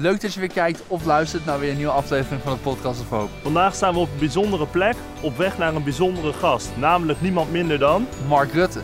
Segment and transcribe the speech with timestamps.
[0.00, 3.00] Leuk dat je weer kijkt of luistert naar weer een nieuwe aflevering van de Podcast
[3.00, 3.30] of Hoop.
[3.42, 6.76] Vandaag staan we op een bijzondere plek, op weg naar een bijzondere gast.
[6.76, 8.06] Namelijk niemand minder dan...
[8.28, 8.80] Mark Rutte.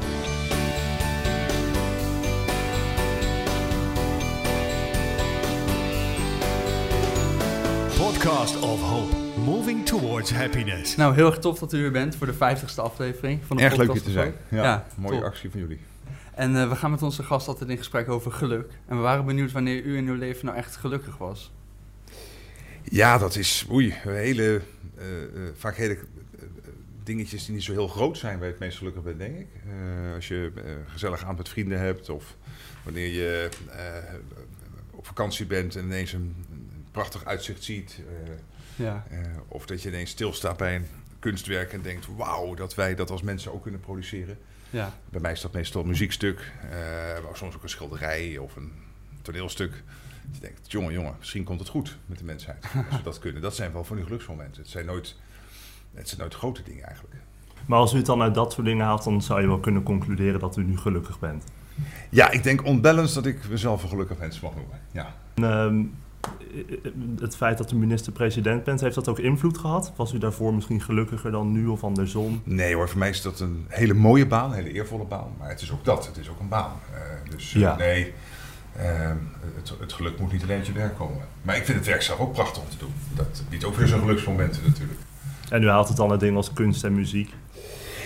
[7.96, 9.16] Podcast of Hope.
[9.44, 10.96] Moving towards happiness.
[10.96, 13.76] Nou, heel erg tof dat u weer bent voor de 50ste aflevering van de Erg
[13.76, 14.34] leuk hier te zijn.
[14.48, 15.24] Ja, mooie top.
[15.24, 15.80] actie van jullie.
[16.34, 18.70] En eh, we gaan met onze gast altijd in gesprek over geluk.
[18.86, 21.52] En we waren benieuwd wanneer u in uw leven nou echt gelukkig was.
[22.82, 24.60] Ja, dat is oei, hele,
[24.96, 25.98] eh, eh, vaak hele
[27.02, 29.46] dingetjes die niet zo heel groot zijn waar je het meest gelukkig bent, denk ik.
[30.14, 30.52] Als je
[30.86, 32.36] gezellig aan met vrienden hebt of
[32.84, 33.48] wanneer je
[34.90, 38.00] op vakantie bent en ineens een, een prachtig uitzicht ziet.
[38.76, 39.06] Ja.
[39.48, 40.86] of dat je ineens stilstaat bij een
[41.18, 44.38] kunstwerk en denkt, wauw, dat wij dat als mensen ook kunnen produceren.
[44.72, 44.92] Ja.
[45.10, 46.70] Bij mij is dat meestal een muziekstuk, eh,
[47.24, 48.72] maar soms ook een schilderij of een
[49.22, 49.70] toneelstuk.
[50.26, 52.64] Dat je denkt, jongen, jongen, misschien komt het goed met de mensheid.
[52.90, 53.42] Als we dat kunnen.
[53.42, 54.62] Dat zijn wel van die geluksmomenten.
[54.62, 55.16] Het zijn nooit,
[55.94, 57.14] het zijn nooit grote dingen eigenlijk.
[57.66, 59.82] Maar als u het dan uit dat soort dingen haalt, dan zou je wel kunnen
[59.82, 61.44] concluderen dat u nu gelukkig bent.
[62.08, 64.80] Ja, ik denk onbalanced dat ik mezelf een gelukkig mens mag noemen.
[64.92, 65.14] Ja.
[65.34, 65.84] En, ehm,
[67.20, 69.92] het feit dat u minister-president bent, heeft dat ook invloed gehad?
[69.96, 72.40] Was u daarvoor misschien gelukkiger dan nu of andersom?
[72.44, 75.28] Nee hoor, voor mij is dat een hele mooie baan, een hele eervolle baan.
[75.38, 76.72] Maar het is ook dat, het is ook een baan.
[76.94, 77.76] Eh, dus eh, Ja.
[77.76, 78.12] nee,
[78.76, 79.10] eh,
[79.54, 81.20] het, het geluk moet niet alleen uit je werk komen.
[81.42, 82.92] Maar ik vind het werk zelf ook prachtig om te doen.
[83.14, 85.00] Dat biedt ook weer zo'n geluksmomenten natuurlijk.
[85.50, 87.34] En u haalt het dan uit dingen als kunst en muziek.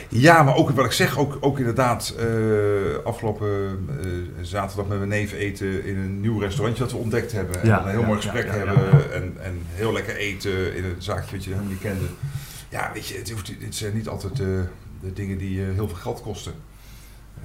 [0.09, 4.07] Ja, maar ook wat ik zeg, ook, ook inderdaad eh, afgelopen eh,
[4.43, 7.61] zaterdag met mijn neef eten in een nieuw restaurantje dat we ontdekt hebben.
[7.61, 10.85] En Ja, een heel ja, mooi gesprek ja, hebben En, en heel lekker eten in
[10.85, 12.05] een zaakje wat je helemaal niet kende.
[12.69, 14.47] Ja, weet je, het, hoeft, het zijn niet altijd eh,
[15.01, 16.53] de dingen die heel veel geld kosten.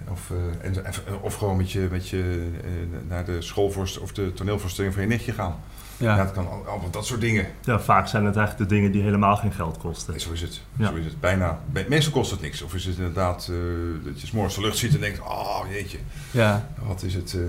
[0.10, 2.70] Of, eh, en, en- of gewoon met je, met je eh,
[3.10, 5.56] naar de schoolvorst of de toneelvoorstelling van je nichtje gaan.
[5.98, 6.16] Ja.
[6.16, 6.24] Ja.
[6.24, 7.48] dat kan al- allemaal dat soort dingen.
[7.64, 10.12] Ja, vaak zijn het eigenlijk de dingen die helemaal geen geld kosten.
[10.14, 10.62] Nee, zo is het.
[10.78, 10.88] Ja.
[10.90, 11.20] Zo is het.
[11.20, 11.60] Bijna.
[11.72, 12.62] Bij- Meestal kost het niks.
[12.62, 13.56] Of is het inderdaad eh,
[14.06, 15.98] dat je 's morgens de lucht ziet en denkt, oh jeetje,
[16.32, 16.70] Ja.
[16.80, 17.42] wat is het, eh,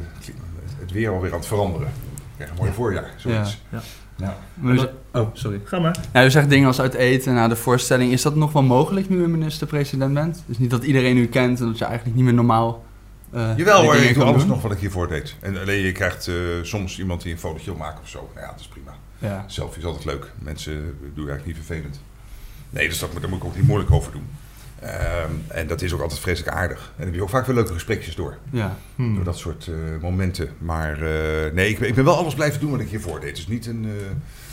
[0.78, 1.88] het weer alweer aan het veranderen.
[2.36, 3.60] Krijgen een mooi voorjaar, zoiets.
[3.68, 3.80] Ja.
[4.16, 4.36] Ja.
[4.54, 5.60] Maar oh, sorry.
[5.64, 5.98] Ga maar.
[6.12, 8.12] Nou, u zegt dingen als uit eten naar de voorstelling.
[8.12, 10.42] Is dat nog wel mogelijk nu u minister-president bent?
[10.46, 12.84] Dus niet dat iedereen u kent en dat je eigenlijk niet meer normaal.
[13.30, 14.50] eh, Jawel hoor, ik doe alles doen?
[14.50, 15.34] nog wat ik hiervoor deed.
[15.40, 18.30] En alleen je krijgt eh, soms iemand die een fotootje wil maken of zo.
[18.34, 18.94] Nou ja, dat is prima.
[19.18, 19.44] Ja.
[19.46, 20.32] Selfie is altijd leuk.
[20.38, 22.00] Mensen doen eigenlijk niet vervelend.
[22.70, 24.26] Nee, dus dat, daar moet ik ook niet moeilijk over doen.
[24.82, 26.78] Ehm, en dat is ook altijd vreselijk aardig.
[26.78, 28.36] En dan heb je ook vaak weer leuke gesprekjes door.
[28.50, 28.76] Ja.
[28.96, 29.14] Hmm.
[29.14, 30.48] Door dat soort eh, momenten.
[30.58, 33.36] Maar eh, nee, ik, ben- ik ben wel alles blijven doen wat ik hiervoor deed.
[33.36, 33.90] Dus niet een, eh,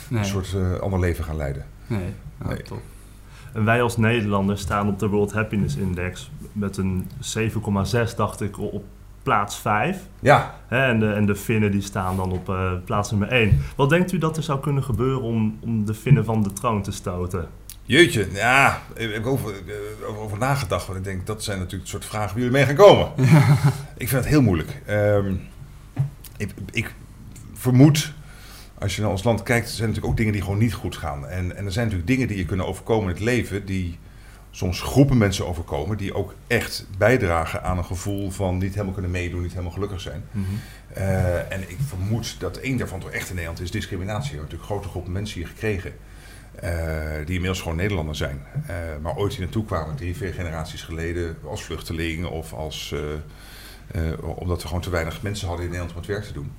[0.08, 0.18] Nee.
[0.20, 1.64] een soort eh, ander leven gaan leiden.
[1.86, 2.08] Nee.
[2.38, 2.62] Nou, Nee.
[2.62, 2.80] top.
[3.52, 8.58] En wij als Nederlanders staan op de World Happiness Index met een 7,6 dacht ik
[8.58, 8.84] op
[9.22, 9.98] plaats 5.
[10.20, 13.58] Ja, Hè, en, de, en de Finnen die staan dan op eh, plaats nummer 1.
[13.76, 16.82] Wat denkt u dat er zou kunnen gebeuren om, om de Finnen van de troon
[16.82, 17.48] te stoten?
[17.90, 18.26] Jeetje.
[18.32, 19.54] Ja, ik heb over,
[20.08, 20.86] over, over nagedacht.
[20.86, 23.12] Want ik denk, dat zijn natuurlijk het soort vragen waar jullie mee gaan komen.
[23.96, 24.80] Ik vind het heel moeilijk.
[24.86, 25.34] Ehm,
[26.36, 26.94] ik, ik
[27.54, 28.12] vermoed,
[28.78, 30.96] als je naar ons land kijkt, zijn er natuurlijk ook dingen die gewoon niet goed
[30.96, 31.26] gaan.
[31.28, 33.98] En, en er zijn natuurlijk dingen die je kunnen overkomen in het leven, die
[34.50, 39.10] soms groepen mensen overkomen, die ook echt bijdragen aan een gevoel van niet helemaal kunnen
[39.10, 40.22] meedoen, niet helemaal gelukkig zijn.
[40.92, 44.30] Eh, en ik vermoed dat één daarvan toch echt in Nederland is discriminatie.
[44.30, 45.92] We hebben natuurlijk grote groepen mensen hier gekregen.
[46.60, 46.70] Eh,
[47.24, 48.40] die inmiddels gewoon Nederlander zijn.
[48.66, 52.92] eh, maar ooit hier naartoe kwamen, drie, vier generaties geleden, als vluchteling of als.
[52.92, 52.98] eh,
[54.34, 56.52] omdat we gewoon te weinig mensen hadden in Nederland om het werk te doen.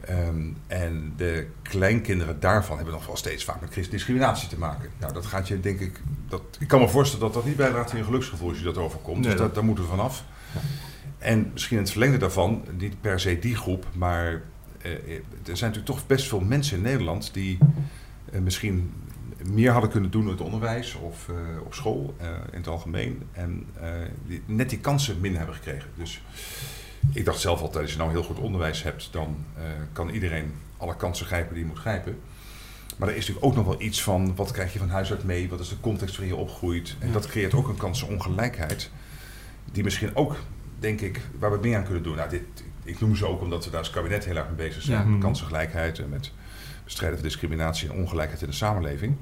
[0.00, 4.90] Ehm, en de kleinkinderen daarvan hebben nog wel steeds vaak met discriminatie te maken.
[5.00, 6.00] Nou, dat gaat je, denk ik.
[6.28, 8.78] Dat, ik kan me voorstellen dat dat niet bijdraagt aan je geluksgevoel als je dat
[8.78, 9.20] overkomt.
[9.20, 10.24] Nee, dus dat, daar moeten we vanaf.
[11.18, 14.42] En misschien in het verlengde daarvan, niet per se die groep, maar
[14.82, 15.00] er
[15.42, 17.58] zijn natuurlijk toch best veel mensen in Nederland die
[18.32, 18.92] misschien
[19.52, 21.34] meer hadden kunnen doen in het onderwijs of eh,
[21.64, 23.22] op school eh, in het algemeen.
[23.32, 23.88] En eh,
[24.26, 25.90] die net die kansen minder hebben gekregen.
[25.94, 26.22] Dus
[27.12, 29.36] ik dacht zelf altijd, als je nou heel goed onderwijs hebt, dan
[29.92, 32.18] kan iedereen alle kansen grijpen die je moet grijpen.
[32.96, 35.24] Maar er is natuurlijk ook nog wel iets van, wat krijg je van huis uit
[35.24, 35.48] mee?
[35.48, 36.96] Wat is de context waarin je opgroeit?
[36.98, 38.90] En dat creëert ook een kansenongelijkheid.
[39.72, 40.36] Die misschien ook,
[40.78, 42.16] denk ik, waar we meer aan kunnen doen.
[42.16, 42.42] Nou, dit,
[42.84, 44.98] ik noem ze ook omdat we daar als kabinet heel erg mee bezig zijn.
[44.98, 45.04] Ja.
[45.04, 46.32] Met kansengelijkheid en met
[46.84, 49.16] bestrijden van discriminatie en ongelijkheid in de samenleving.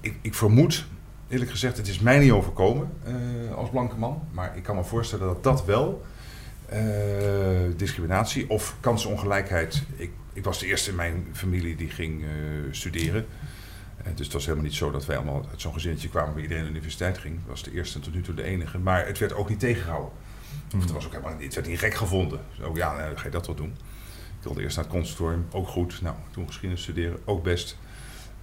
[0.00, 0.86] Ik, ik vermoed,
[1.28, 4.28] eerlijk gezegd, het is mij niet overkomen eh, als blanke man.
[4.30, 6.04] Maar ik kan me voorstellen dat dat wel
[6.66, 6.80] eh,
[7.76, 9.82] discriminatie of kansenongelijkheid.
[9.96, 12.28] Ik, ik was de eerste in mijn familie die ging eh,
[12.70, 13.26] studeren.
[14.14, 16.62] Dus het was helemaal niet zo dat wij allemaal uit zo'n gezinnetje kwamen waar iedereen
[16.62, 17.34] naar de universiteit ging.
[17.34, 18.78] Ik was de eerste en tot nu toe de enige.
[18.78, 20.10] Maar het werd ook niet tegengehouden.
[20.74, 22.40] Of het, was ook helemaal, het werd niet gek gevonden.
[22.60, 23.76] Zo, ja, nou, dan ga je dat wel doen.
[24.42, 26.02] Ik wilde eerst naar het conservatorium, ook goed.
[26.02, 27.78] Nou, toen geschiedenis studeren, ook best.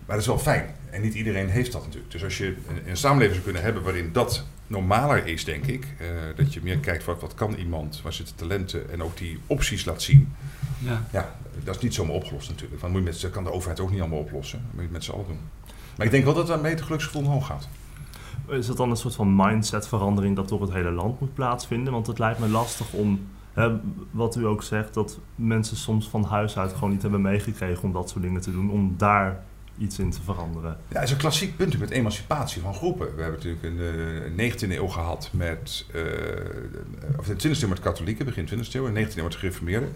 [0.05, 0.75] Maar dat is wel fijn.
[0.89, 2.11] En niet iedereen heeft dat natuurlijk.
[2.11, 5.87] Dus als je een, een samenleving zou kunnen hebben waarin dat normaler is, denk ik.
[5.99, 9.39] eh, dat je meer kijkt wat, wat kan iemand, waar zitten talenten en ook die
[9.47, 10.33] opties laat zien.
[10.79, 11.03] Ja.
[11.11, 12.81] Ja, dat is niet zomaar opgelost natuurlijk.
[12.81, 14.61] Want moet je met, dat kan de overheid ook niet allemaal oplossen.
[14.65, 15.39] Dat moet je met z'n allen doen.
[15.97, 17.67] Maar ik denk wel dat daarmee het geluksgevoel omhoog gaat.
[18.47, 21.93] Is het dan een soort van mindsetverandering dat door het hele land moet plaatsvinden?
[21.93, 23.27] Want het lijkt me lastig om,
[24.11, 27.93] wat u ook zegt, dat mensen soms van huis uit gewoon niet hebben meegekregen om
[27.93, 29.43] dat soort dingen te doen, om daar
[29.77, 30.77] iets in te veranderen.
[30.87, 33.15] Ja, dat is een klassiek punt met emancipatie van groepen.
[33.15, 36.01] We hebben natuurlijk in de 19e eeuw gehad met, eh,
[37.17, 39.35] of in de 20e eeuw met katholieken, begin 20e eeuw, in de 19e eeuw met
[39.35, 39.87] gereformeerde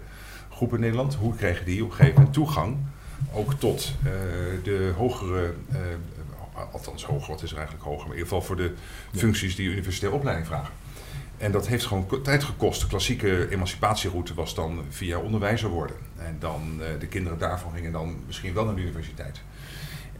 [0.50, 1.14] groepen in Nederland.
[1.14, 2.76] Hoe kregen die op een gegeven moment toegang
[3.32, 4.12] ook tot eh,
[4.62, 5.78] de hogere, eh,
[6.72, 8.72] althans hoger, wat is er eigenlijk hoger, maar in ieder geval voor de
[9.12, 10.72] functies die universitaire opleiding vragen.
[11.38, 12.80] En dat heeft gewoon tijd gekost.
[12.80, 15.96] De klassieke emancipatieroute was dan via onderwijzer worden.
[16.18, 19.40] En dan eh, de kinderen daarvan gingen dan misschien wel naar de universiteit.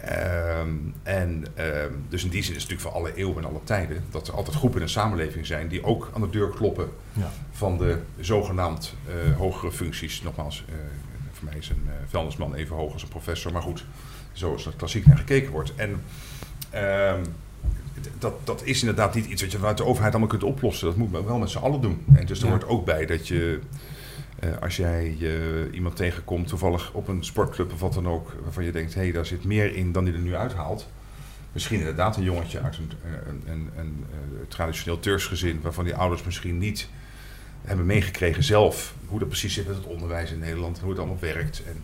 [0.00, 0.68] Ehm,
[1.02, 4.04] en ehm, dus in die zin is het natuurlijk voor alle eeuwen en alle tijden
[4.10, 7.30] dat er altijd groepen in een samenleving zijn die ook aan de deur kloppen Ja.
[7.52, 10.22] van de zogenaamd eh, hogere functies.
[10.22, 10.74] Nogmaals, eh,
[11.32, 13.84] voor mij is een vuilnisman even hoog als een professor, maar goed,
[14.32, 15.74] zo is er klassiek naar gekeken wordt.
[15.74, 16.02] En
[16.70, 17.24] ehm,
[18.18, 20.86] dat, dat is inderdaad niet iets wat je vanuit de overheid allemaal kunt oplossen.
[20.86, 22.04] Dat moet men wel met z'n allen doen.
[22.14, 22.50] En dus er Ja.
[22.50, 23.58] hoort ook bij dat je,
[24.38, 28.64] eh, als jij eh, iemand tegenkomt, toevallig op een sportclub of wat dan ook, waarvan
[28.64, 30.88] je denkt, hé, hey, daar zit meer in dan die er nu uithaalt.
[31.52, 32.90] Misschien inderdaad een jongetje uit een,
[33.28, 36.88] een, een, een, eh, traditioneel Turks gezin, waarvan die ouders misschien niet
[37.64, 41.18] hebben meegekregen zelf hoe dat precies zit met het onderwijs in Nederland, hoe het allemaal
[41.20, 41.62] werkt.
[41.66, 41.76] En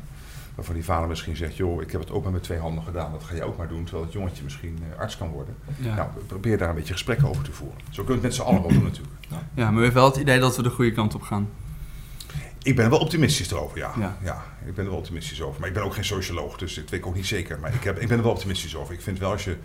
[0.54, 3.12] waarvan die vader misschien zegt, joh, ik heb het ook maar met twee handen gedaan,
[3.12, 5.54] dat ga je ook maar doen, terwijl het jongetje misschien eh, arts kan worden.
[5.76, 5.94] Ja.
[5.94, 7.78] Nou, probeer daar een beetje gesprekken over te voeren.
[7.90, 9.14] Zo kun je het met z'n allen wel doen natuurlijk.
[9.54, 11.48] ja, maar u heeft wel het idee dat we de goede kant op gaan.
[12.62, 13.92] Ik ben er wel optimistisch erover, ja.
[13.98, 14.16] Ja.
[14.22, 14.44] ja.
[14.66, 15.60] ik ben er wel optimistisch over.
[15.60, 17.58] Maar ik ben ook geen socioloog, dus dat weet ik ook niet zeker.
[17.58, 18.94] Maar ik, heb, ik ben er wel optimistisch over.
[18.94, 19.56] Ik vind wel als je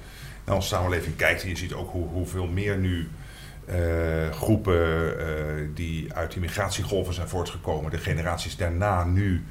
[0.45, 3.09] naar onze samenleving kijkt en je ziet ook hoe, hoeveel meer nu
[3.65, 9.43] eh, groepen eh, die uit die migratiegolven zijn voortgekomen, de generaties daarna nu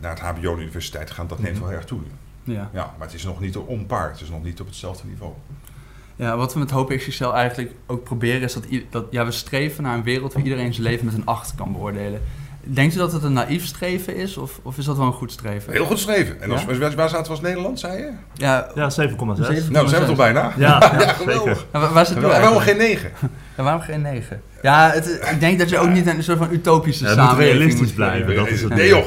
[0.00, 1.64] naar het HBO universiteit gaan, dat neemt Mhm.
[1.64, 1.98] wel erg toe.
[2.44, 2.54] nu.
[2.54, 2.70] Ja.
[2.72, 5.32] Ja, maar het is nog niet on par, het is nog niet op hetzelfde niveau.
[6.16, 9.82] Ja, wat we met Hoop XXL eigenlijk ook proberen is dat, dat ja, we streven
[9.82, 12.22] naar een wereld waar iedereen zijn leven met een 8 kan beoordelen.
[12.62, 15.32] Denkt u dat het een naïef streven is of, of is dat wel een goed
[15.32, 15.72] streven?
[15.72, 16.40] Heel goed geschreven.
[16.42, 16.76] En als, Ja?
[16.78, 18.10] waar, waar zaten we als Nederland, zei je?
[18.34, 19.46] Ja, Ja, 7,6.
[19.46, 19.72] Zeven.
[19.72, 20.52] Nou, zijn we toch bijna?
[20.56, 21.66] Ja, Ja, ja, geweldig.
[21.70, 23.10] waar, waar zit u Waarom geen negen?
[23.56, 24.42] Ja, waarom geen 9?
[24.62, 27.26] Ja, het, ik denk dat je ook niet een soort van utopische Ja, het moet
[27.28, 28.34] samenleving realistisch moet blijven.
[28.36, 28.74] dat is het.
[28.74, 29.06] nee joh,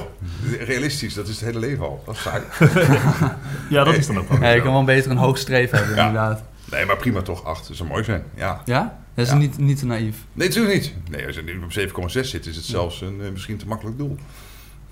[0.59, 2.03] realistisch, dat is het hele leven al.
[2.05, 2.41] Dat is saai.
[3.69, 4.41] Ja, dat is dan ook wel.
[4.41, 6.07] Ja, je kan wel beter een hoog streven hebben, Ja.
[6.07, 6.41] inderdaad.
[6.71, 7.67] Nee, maar prima toch, acht.
[7.67, 8.23] Dat zou mooi zijn.
[8.35, 8.61] Ja.
[8.65, 8.99] Ja?
[9.13, 9.37] Dat is Ja.
[9.37, 10.15] niet, niet te naïef.
[10.33, 10.93] Nee, natuurlijk niet.
[11.09, 13.97] Nee, als je nu op 7,6 zit, is het zelfs een eh, misschien te makkelijk
[13.97, 14.17] doel.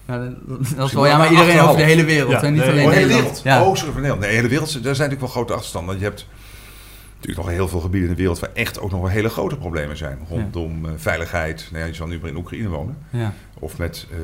[0.07, 1.85] Ja, dat, dat is wel wel, ja, maar een iedereen over de 8,5.
[1.89, 2.49] hele wereld, Ja, hè?
[2.49, 3.41] niet nee, alleen Oh, de hele Nederland.
[3.43, 3.43] wereld.
[3.43, 3.61] Ja.
[3.69, 4.19] Oh, sorry, van Nederland.
[4.19, 5.97] Nee, de hele wereld, daar zijn natuurlijk wel grote achterstanden.
[5.97, 6.27] Je hebt
[7.15, 9.57] natuurlijk nog heel veel gebieden in de wereld waar echt ook nog wel hele grote
[9.57, 10.19] problemen zijn.
[10.29, 11.67] Rondom eh, veiligheid.
[11.71, 12.97] Nou ja, je zal nu maar in Oekraïne wonen.
[13.09, 13.33] Ja.
[13.59, 14.17] Of met eh,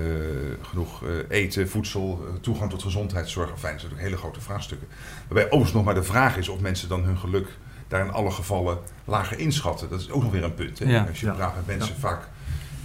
[0.62, 3.48] genoeg eh, eten, voedsel, toegang tot gezondheidszorg.
[3.48, 4.88] Fijn, dat zijn natuurlijk hele grote vraagstukken.
[5.28, 7.48] Waarbij overigens nog maar de vraag is of mensen dan hun geluk
[7.88, 9.90] daar in alle gevallen lager inschatten.
[9.90, 10.80] Dat is ook nog weer een punt.
[10.80, 10.86] Hè?
[10.90, 11.06] Ja.
[11.10, 11.34] Als je Ja.
[11.34, 12.28] praat met mensen vaak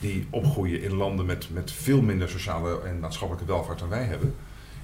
[0.01, 4.35] die opgroeien in landen met, met veel minder sociale en maatschappelijke welvaart dan wij hebben,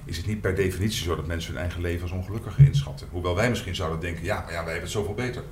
[0.05, 3.07] is het niet per definitie zo dat mensen hun eigen leven als ongelukkiger inschatten.
[3.11, 5.43] Hoewel wij misschien zouden denken, ja, maar ja, wij hebben het zoveel beter.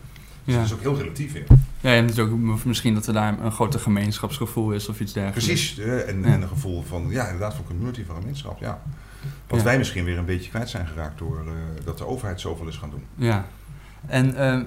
[0.43, 0.59] Dus Ja.
[0.59, 1.45] dat is ook heel relatief in.
[1.81, 5.13] Ja, en het is ook misschien dat er daar een groter gemeenschapsgevoel is of iets
[5.13, 5.45] dergelijks.
[5.45, 6.25] Precies, en, Ja.
[6.25, 8.81] en een gevoel van, ja, inderdaad, van community, van gemeenschap, ja.
[9.47, 9.65] Wat Ja.
[9.65, 12.75] wij misschien weer een beetje kwijt zijn geraakt door eh, dat de overheid zoveel is
[12.77, 13.03] gaan doen.
[13.15, 13.45] Ja.
[14.07, 14.63] En ehm,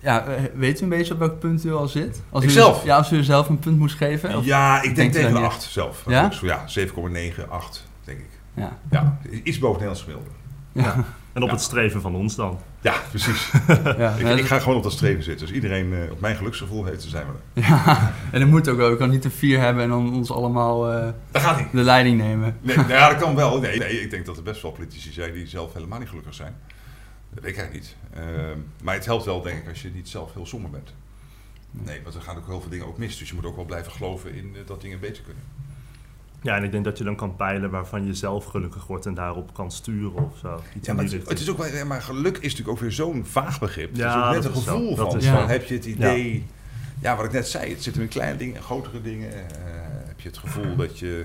[0.00, 2.22] ja, weet u een beetje op welk punt u al zit?
[2.30, 2.84] Als u, Ikzelf?
[2.84, 4.36] Ja, als u zelf een punt moest geven?
[4.36, 5.46] Of- Ja, ik denk tegen de niet?
[5.48, 6.02] 8 zelf.
[6.06, 6.30] Ja?
[6.42, 8.28] Ja, 7,9, 8, denk ik.
[8.54, 8.78] Ja.
[8.90, 10.30] Ja, iets boven Nederlands gemiddelde.
[10.72, 11.04] Ja.
[11.32, 11.54] En op Ja.
[11.54, 12.58] het streven van ons dan.
[12.80, 13.50] Ja, precies.
[13.98, 14.10] Ja.
[14.18, 15.46] ik, ik ga gewoon op dat streven zitten.
[15.46, 17.68] Dus iedereen eh, op mijn geluksgevoel heeft, dan zijn we er.
[17.68, 18.12] ja.
[18.32, 18.90] En dat moet ook wel.
[18.90, 21.66] We kan niet een vier hebben en dan ons allemaal eh, Dat gaat niet.
[21.72, 22.56] de leiding nemen.
[22.60, 23.60] Nee, nou ja, dat kan wel.
[23.60, 26.34] Nee, nee, ik denk dat er best wel politici zijn die zelf helemaal niet gelukkig
[26.34, 26.54] zijn.
[27.30, 27.96] Dat weet ik eigenlijk niet.
[28.14, 30.92] Ehm, maar het helpt wel, denk ik, als je niet zelf heel somber bent.
[31.70, 33.18] Nee, want er gaan ook heel veel dingen ook mis.
[33.18, 35.42] Dus je moet ook wel blijven geloven in eh, dat dingen beter kunnen.
[36.42, 39.14] Ja, en ik denk dat je dan kan peilen waarvan je zelf gelukkig wordt en
[39.14, 40.62] daarop kan sturen of zo.
[40.76, 43.24] Iets Ja, maar het, is ook wel, ja, maar geluk is natuurlijk ook weer zo'n
[43.24, 43.96] vaag begrip.
[43.96, 44.76] Ja, het is ook net dat een zo.
[44.76, 46.46] gevoel van, heb je het idee...
[47.00, 47.16] Ja.
[47.16, 49.32] wat ik net zei, het zit hem in kleine dingen en grotere dingen.
[49.32, 49.40] Eh,
[50.06, 51.24] heb je het gevoel dat je,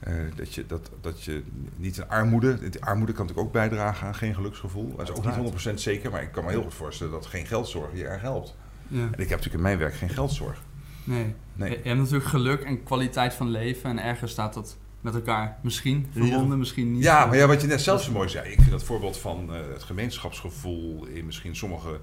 [0.00, 1.42] eh, dat, je, dat, dat je
[1.76, 2.68] niet in armoede...
[2.68, 4.96] de Armoede kan natuurlijk ook bijdragen aan geen geluksgevoel.
[4.96, 7.46] Dat is ook niet 100% zeker, maar ik kan me heel goed voorstellen dat geen
[7.46, 8.54] geldzorg je erg helpt.
[8.88, 9.00] Ja.
[9.00, 10.62] En ik heb natuurlijk in mijn werk geen geldzorg.
[11.04, 11.34] Nee.
[11.54, 11.70] Nee.
[11.70, 13.90] Je, hebt natuurlijk geluk en kwaliteit van leven.
[13.90, 15.58] En ergens staat dat met elkaar.
[15.62, 17.02] Misschien verbonden, misschien niet.
[17.02, 18.50] Ja, maar ja, wat je net zelf zo mooi zei.
[18.50, 22.00] Ik vind dat voorbeeld van eh, het gemeenschapsgevoel in misschien sommige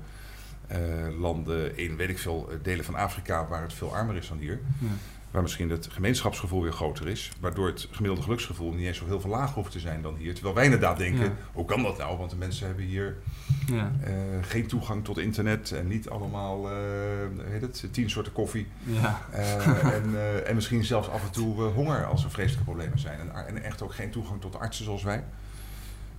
[0.67, 0.79] eh,
[1.19, 4.59] landen in, weet ik veel, delen van Afrika waar het veel armer is dan hier.
[4.79, 4.87] Ja.
[5.33, 7.31] Waar misschien het gemeenschapsgevoel weer groter is.
[7.39, 10.33] Waardoor het gemiddelde geluksgevoel niet eens zo heel veel lager hoeft te zijn dan hier.
[10.33, 11.31] Terwijl wij inderdaad denken, Ja.
[11.53, 12.17] hoe kan dat nou?
[12.17, 13.17] Want de mensen hebben hier
[13.65, 13.91] Ja.
[14.03, 15.71] eh, geen toegang tot internet.
[15.71, 18.67] En niet allemaal, hoe heet het, tien soorten koffie.
[18.83, 19.21] Ja.
[19.31, 20.15] Eh, en,
[20.47, 23.19] en misschien zelfs af en toe honger als er vreselijke problemen zijn.
[23.19, 25.23] En, en echt ook geen toegang tot artsen zoals wij.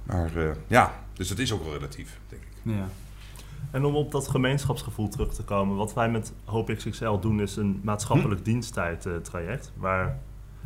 [0.03, 0.31] Maar
[0.67, 2.73] ja, dus dat is ook wel relatief, denk ik.
[2.75, 2.89] ja.
[3.71, 7.57] En om op dat gemeenschapsgevoel terug te komen, wat wij met Hoop XXL doen is
[7.57, 9.73] een maatschappelijk diensttijd eh, traject.
[9.77, 10.19] Waar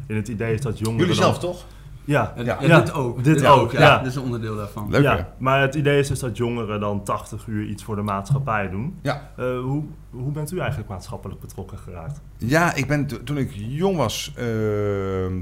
[0.06, 1.06] in het idee is dat jongeren.
[1.06, 1.64] Jullie dan- zelf toch?
[2.04, 2.58] Ja, Ja, Ja.
[2.60, 3.24] ja, dit ook.
[3.24, 3.80] Dit ook, ja.
[3.80, 3.98] ja.
[3.98, 4.90] Dit is een onderdeel daarvan.
[4.90, 8.02] Leuk ja, maar het idee is dus dat jongeren dan 80 uur iets voor de
[8.02, 8.98] maatschappij doen.
[9.02, 9.30] Ja.
[9.36, 12.20] Eh, hoe, hoe bent u eigenlijk maatschappelijk betrokken geraakt?
[12.36, 14.46] Ja, ik ben, toen ik jong was, eh,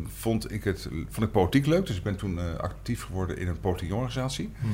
[0.06, 1.86] vond, ik het, vond ik politiek leuk.
[1.86, 4.52] Dus ik ben toen eh, actief geworden in een politieke organisatie.
[4.60, 4.66] Hm.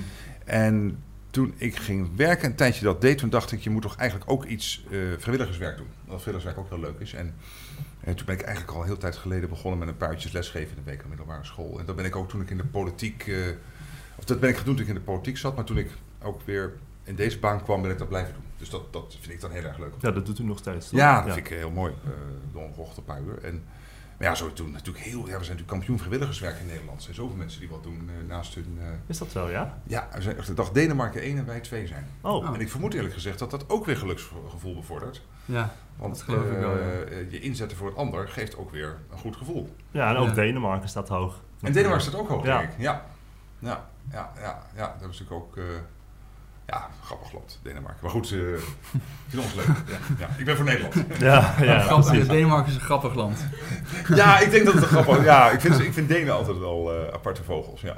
[0.45, 0.99] En
[1.33, 4.31] toen ik ging werken, een tijdje dat deed, toen dacht ik, je moet toch eigenlijk
[4.31, 5.87] ook iets eh, vrijwilligerswerk doen.
[6.05, 7.13] Omdat vrijwilligerswerk ook heel leuk is.
[7.15, 7.35] En,
[8.01, 10.33] en toen ben ik eigenlijk al een heel tijd geleden begonnen met een paar uurtjes
[10.33, 11.79] lesgeven in de week op middelbare school.
[11.79, 13.37] En dat ben ik ook toen ik in de politiek, eh,
[14.17, 15.57] of dat ben ik doen toen ik in de politiek zat.
[15.57, 15.91] Maar toen ik
[16.23, 16.73] ook weer
[17.05, 18.45] in deze baan kwam, ben ik dat blijven doen.
[18.57, 19.93] Dus dat, dat vind ik dan heel erg leuk.
[20.01, 20.89] Ja, dat doet u nog steeds.
[20.89, 20.99] toch?
[20.99, 21.93] Ja, dat vind ik heel mooi.
[22.55, 22.63] Uh,
[22.97, 23.45] een paar uur.
[23.45, 23.63] En,
[24.23, 25.19] maar ja, zo toen natuurlijk heel...
[25.19, 26.97] Ja, we zijn natuurlijk kampioen vrijwilligerswerk in Nederland.
[26.97, 28.79] Er zijn zoveel mensen die wat doen eh, naast hun...
[28.81, 29.79] eh, Is dat zo, ja?
[29.87, 32.07] ja, we zijn echt de dag Denemarken 1 en wij 2 zijn.
[32.21, 32.55] Oh, Oh.
[32.55, 35.23] En ik vermoed eerlijk gezegd dat dat ook weer geluksgevoel bevordert.
[35.45, 35.75] Ja.
[35.97, 36.85] Want Dat geloof ik wel, ja.
[37.03, 39.77] eh, je inzetten voor het ander geeft ook weer een goed gevoel.
[39.91, 40.35] ja, en ook Ja.
[40.35, 41.41] Denemarken staat hoog.
[41.61, 42.59] En Denemarken staat ook hoog, Ja.
[42.59, 42.79] denk ik.
[42.79, 43.05] Ja.
[43.59, 44.97] Ja, ja, ja, ja.
[45.01, 45.59] Dat is natuurlijk ook...
[46.67, 47.99] ja, grappig land, Denemarken.
[48.03, 48.39] Maar goed, eh
[49.29, 49.67] vind ons leuk.
[49.67, 50.29] Ja, ja.
[50.39, 50.95] Ik ben voor Nederland.
[51.19, 52.27] Ja, ja, Grappig.
[52.27, 53.45] Denemarken is een grappig land.
[54.15, 55.25] Ja, ik denk dat het een grappig is.
[55.25, 57.81] Ja, ik vind, ik vind Denen altijd wel eh, aparte vogels.
[57.81, 57.95] Ja,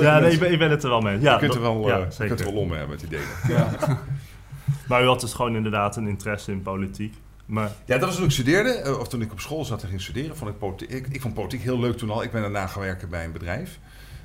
[0.00, 1.20] ja, nee, ik ben, ik ben het er wel mee.
[1.20, 2.26] Ja, je kunt er wel, je zeker.
[2.26, 3.26] kunt er wel om hebben met die Denen.
[3.48, 3.68] Ja.
[4.88, 7.14] Maar u had dus gewoon inderdaad een interesse in politiek.
[7.46, 10.00] Maar Ja, dat was toen ik studeerde, of toen ik op school zat en ging
[10.00, 10.36] studeren.
[10.36, 12.22] Vond ik, politiek, ik, ik vond politiek heel leuk toen al.
[12.22, 13.78] Ik ben daarna gaan werken bij een bedrijf.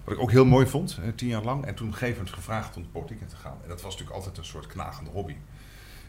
[0.03, 1.65] Wat ik ook heel mooi vond, eh, tien jaar lang.
[1.65, 3.57] En toen gegeven gevraagd om de politiek in te gaan.
[3.63, 5.35] En dat was natuurlijk altijd een soort knagende hobby.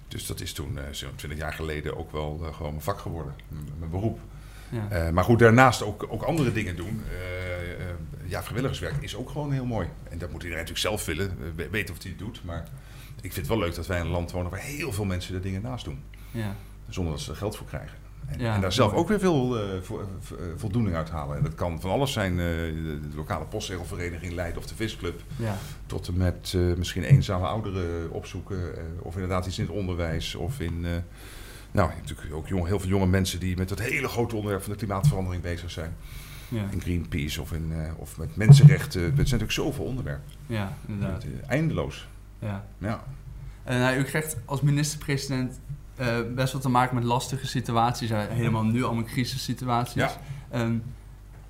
[0.09, 2.99] Dus dat is toen, eh, zo'n twintig jaar geleden, ook wel eh, gewoon mijn vak
[2.99, 3.35] geworden.
[3.79, 4.19] Mijn beroep.
[4.69, 4.89] Ja.
[4.91, 7.03] Eh, maar goed, daarnaast ook, ook andere dingen doen.
[8.27, 9.89] Ja, vrijwilligerswerk is ook gewoon heel mooi.
[10.11, 12.45] En dat moet iedereen natuurlijk zelf willen, we- weten of hij het doet.
[12.45, 12.69] Maar
[13.17, 15.35] ik vind het wel leuk dat wij in een land wonen waar heel veel mensen
[15.35, 16.03] er dingen naast doen.
[16.31, 16.55] Ja.
[16.89, 17.99] Zonder dat ze er geld voor krijgen.
[18.27, 21.37] En, Ja, en daar zelf ook weer veel eh, vo- vo- eh, voldoening uit halen.
[21.37, 25.23] En dat kan van alles zijn, eh, de, lokale postzegelvereniging Leiden of de visclub.
[25.37, 25.57] Ja.
[25.87, 28.77] Tot en met eh, misschien eenzame ouderen opzoeken.
[28.77, 30.35] eh, of inderdaad iets in het onderwijs.
[30.35, 30.91] Of in, eh,
[31.73, 34.73] nou, natuurlijk ook jong, heel veel jonge mensen die met dat hele grote onderwerp van
[34.73, 35.95] de klimaatverandering bezig zijn.
[36.49, 36.65] Ja.
[36.71, 39.01] In Greenpeace of, in, eh, of met mensenrechten.
[39.03, 40.31] Het zijn natuurlijk zoveel onderwerpen.
[40.47, 41.23] ja, inderdaad.
[41.25, 42.09] Eh, Eindeloos.
[42.39, 42.65] Ja.
[42.79, 43.05] Ja.
[43.65, 45.61] En u krijgt als minister-president
[46.01, 48.09] eh, best wel te maken met lastige situaties.
[48.09, 49.95] Ja, helemaal nu allemaal crisissituaties.
[49.95, 50.11] Ja.
[50.51, 50.75] Ehm,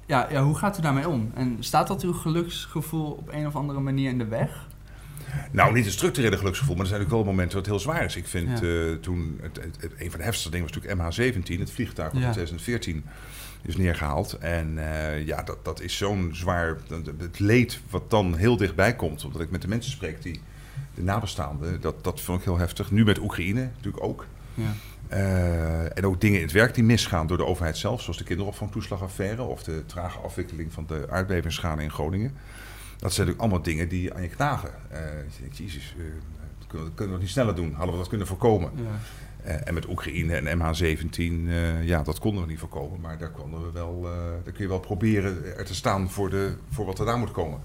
[0.06, 1.30] ja, ja, hoe gaat u daarmee om?
[1.34, 4.68] En staat dat uw geluksgevoel op een of andere manier in de weg?
[5.52, 8.04] Nou, niet een structurele geluksgevoel, maar er zijn natuurlijk wel momenten dat het heel zwaar
[8.04, 8.16] is.
[8.16, 8.66] Ik vind Ja.
[8.66, 12.12] eh, toen, het, het- het- een van de heftigste dingen was natuurlijk MH17, het vliegtuig
[12.12, 12.18] Ja.
[12.18, 13.04] in 2014
[13.62, 14.32] is neergehaald.
[14.38, 16.76] En eh, ja, dat, dat is zo'n zwaar,
[17.18, 20.40] het leed wat dan heel dichtbij komt, omdat ik met de mensen spreek die,
[20.94, 22.90] de nabestaanden, dat, dat vond ik heel heftig.
[22.90, 24.26] Nu met Oekraïne natuurlijk ook.
[24.60, 24.72] Ja.
[25.08, 28.24] Eh, en ook dingen in het werk die misgaan door de overheid zelf, zoals de
[28.24, 32.32] kinderopvangtoeslagaffaire of de trage afwikkeling van de aardbevingsschade in Groningen.
[32.98, 34.70] Dat zijn natuurlijk allemaal dingen die aan je knagen.
[34.88, 35.00] Eh,
[35.36, 36.04] je denkt, jezus, eh,
[36.58, 37.72] dat kunnen we, nog niet sneller doen?
[37.72, 38.70] Hadden we dat kunnen voorkomen?
[38.74, 38.98] Ja.
[39.44, 43.00] Eh, en met Oekraïne en MH17, eh, ja, dat konden we niet voorkomen.
[43.00, 44.12] Maar daar, konden we wel, eh,
[44.44, 47.30] daar kun je wel proberen er te staan voor, de, voor wat er daar moet
[47.30, 47.60] komen.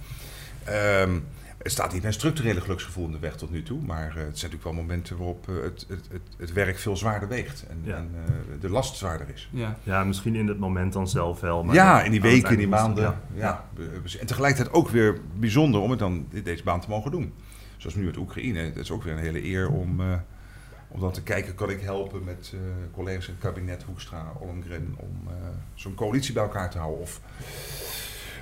[0.64, 1.20] Ehm,
[1.58, 3.82] het staat niet mijn structurele geluksgevoel in de weg tot nu toe.
[3.82, 6.98] Maar eh, het zijn natuurlijk wel momenten waarop eh, het, het, het, het werk veel
[6.98, 7.66] zwaarder weegt.
[7.70, 7.96] En, Ja.
[7.96, 9.50] en eh, de last zwaarder is.
[9.52, 9.78] Ja.
[9.84, 11.64] ja, misschien in het moment dan zelf wel.
[11.64, 13.20] Maar ja, in die weken, in die maanden.
[13.34, 13.66] Ja.
[14.20, 17.34] En tegelijkertijd ook weer bijzonder om het dan deze baan te mogen doen.
[17.78, 18.60] Zoals nu met Oekraïne.
[18.60, 20.14] Het is ook weer een hele eer om, eh,
[20.88, 22.60] om dan te kijken, kan ik helpen met eh,
[22.94, 25.34] collega's in het kabinet Hoekstra, Ollongren, om eh,
[25.74, 27.02] zo'n coalitie bij elkaar te houden.
[27.02, 27.22] Of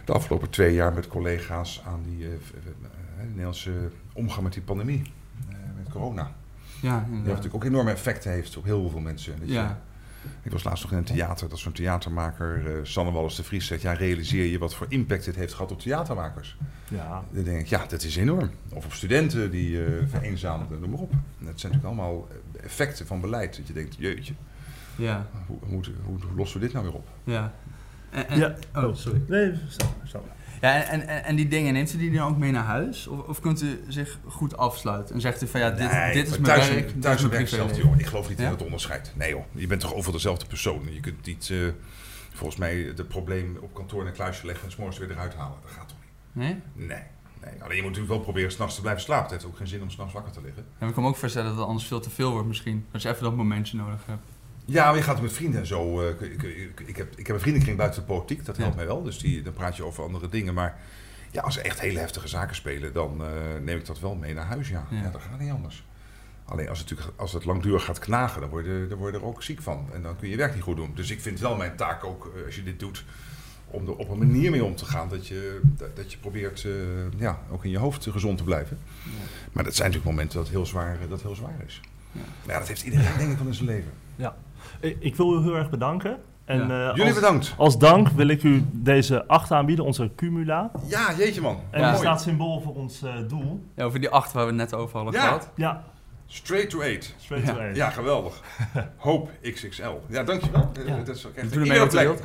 [0.06, 2.28] de afgelopen twee jaar met collega's aan die
[3.24, 3.72] de Nederlandse
[4.14, 5.02] omgang met die pandemie,
[5.50, 6.32] eh, met corona.
[6.82, 9.40] Ja, Die natuurlijk ook enorme effecten heeft op heel veel mensen.
[9.40, 9.82] Dat je- Ja.
[10.42, 13.66] ik was laatst nog in een theater, dat zo'n theatermaker, eh Sanne Wallis de Vries,
[13.68, 13.82] zegt...
[13.82, 16.58] ja, realiseer je wat voor impact dit heeft gehad op theatermakers?
[16.90, 18.50] Ja, Dan denk ik, ja, dat is enorm.
[18.74, 21.12] Of op studenten die eh vereenzaamden, noem maar op.
[21.12, 22.28] En dat zijn natuurlijk allemaal
[22.62, 23.58] effecten van beleid.
[23.58, 24.34] Dat je denkt, jeetje,
[24.96, 25.26] Ja.
[25.48, 27.08] hoe, hoe, moet- hoe, hoe lossen we dit nou weer op?
[27.24, 27.54] Ja.
[28.10, 28.56] En, en- Ja.
[28.76, 29.22] Oh, sorry.
[29.28, 29.54] Nee,
[30.04, 30.26] zo.
[30.64, 33.08] Ja, en, en, en die dingen, neemt u die dan ook mee naar huis?
[33.08, 35.16] Of, of kunt u zich goed afsluiten?
[35.16, 37.44] En zegt u van ja, dit, Nee, dit is mijn thuis, werk, Thuis is mijn
[37.46, 37.84] privéleven.
[37.84, 38.00] jongen.
[38.00, 38.46] Ik geloof niet Ja?
[38.46, 39.12] in het onderscheid.
[39.16, 40.82] Nee joh, je bent toch overal dezelfde persoon.
[40.94, 41.58] Je kunt niet, eh,
[42.34, 45.58] volgens mij, het probleem op kantoor in een kluisje leggen en s'morgens weer eruit halen.
[45.62, 46.46] Dat gaat toch niet?
[46.46, 46.62] Nee?
[46.74, 46.88] Nee.
[47.42, 47.54] nee.
[47.62, 49.24] Alleen je moet natuurlijk wel proberen s'nachts te blijven slapen.
[49.24, 50.66] Het heeft ook geen zin om s'nachts wakker te liggen.
[50.78, 52.86] En ik kan me ook voorstellen dat het anders veel te veel wordt misschien.
[52.92, 54.24] Als je even dat momentje nodig hebt.
[54.66, 56.02] Ja, maar je gaat met vrienden en zo.
[56.02, 58.78] eh, ik, ik, ik, heb, ik heb een vriendenkring buiten de politiek, dat helpt Ja.
[58.78, 59.04] mij wel.
[59.04, 60.54] Dus die, dan praat je over andere dingen.
[60.54, 60.78] Maar
[61.32, 63.28] ja, als er echt hele heftige zaken spelen, dan eh,
[63.62, 64.70] neem ik dat wel mee naar huis.
[64.70, 65.02] Ja, Ja.
[65.02, 65.10] ja.
[65.10, 65.86] dat gaat niet anders.
[66.46, 69.20] Alleen als het, natuurlijk, als het langdurig gaat knagen, dan word, je, dan word je
[69.20, 69.88] er ook ziek van.
[69.94, 70.92] En dan kun je je werk niet goed doen.
[70.96, 73.04] Dus ik vind wel mijn taak ook, eh, als je dit doet,
[73.68, 75.62] om er op een manier mee om te gaan dat je,
[75.96, 76.68] dat, je probeert
[77.18, 78.80] ja, ook in je hoofd gezond te blijven.
[79.52, 81.82] Maar dat zijn natuurlijk momenten dat heel zwaar, dat heel zwaar is.
[82.12, 82.20] Ja.
[82.46, 83.92] Maar ja, dat heeft iedereen denk ik van in zijn leven.
[84.16, 84.34] Ik,
[85.00, 86.18] ik wil u heel erg bedanken.
[86.46, 86.90] En, Ja.
[86.90, 87.54] eh, Jullie als, bedankt.
[87.58, 90.72] als dank wil ik u deze acht aanbieden, onze Cumula.
[90.88, 91.60] Ja, jeetje man.
[91.72, 91.90] En Ja.
[91.90, 93.64] die staat symbool voor ons eh, doel.
[93.76, 95.22] Ja, over die acht waar we het net over hadden Ja.
[95.22, 95.50] gehad.
[95.56, 95.84] Ja,
[96.28, 97.16] Straight to eight.
[97.18, 97.54] straight Ja.
[97.54, 97.76] to eight.
[97.76, 98.42] Ja, geweldig.
[98.98, 99.84] Hope XXL.
[100.08, 100.72] Ja, dankjewel.
[100.86, 100.98] Ja.
[100.98, 102.22] Dat is ook echt Doe een wilt.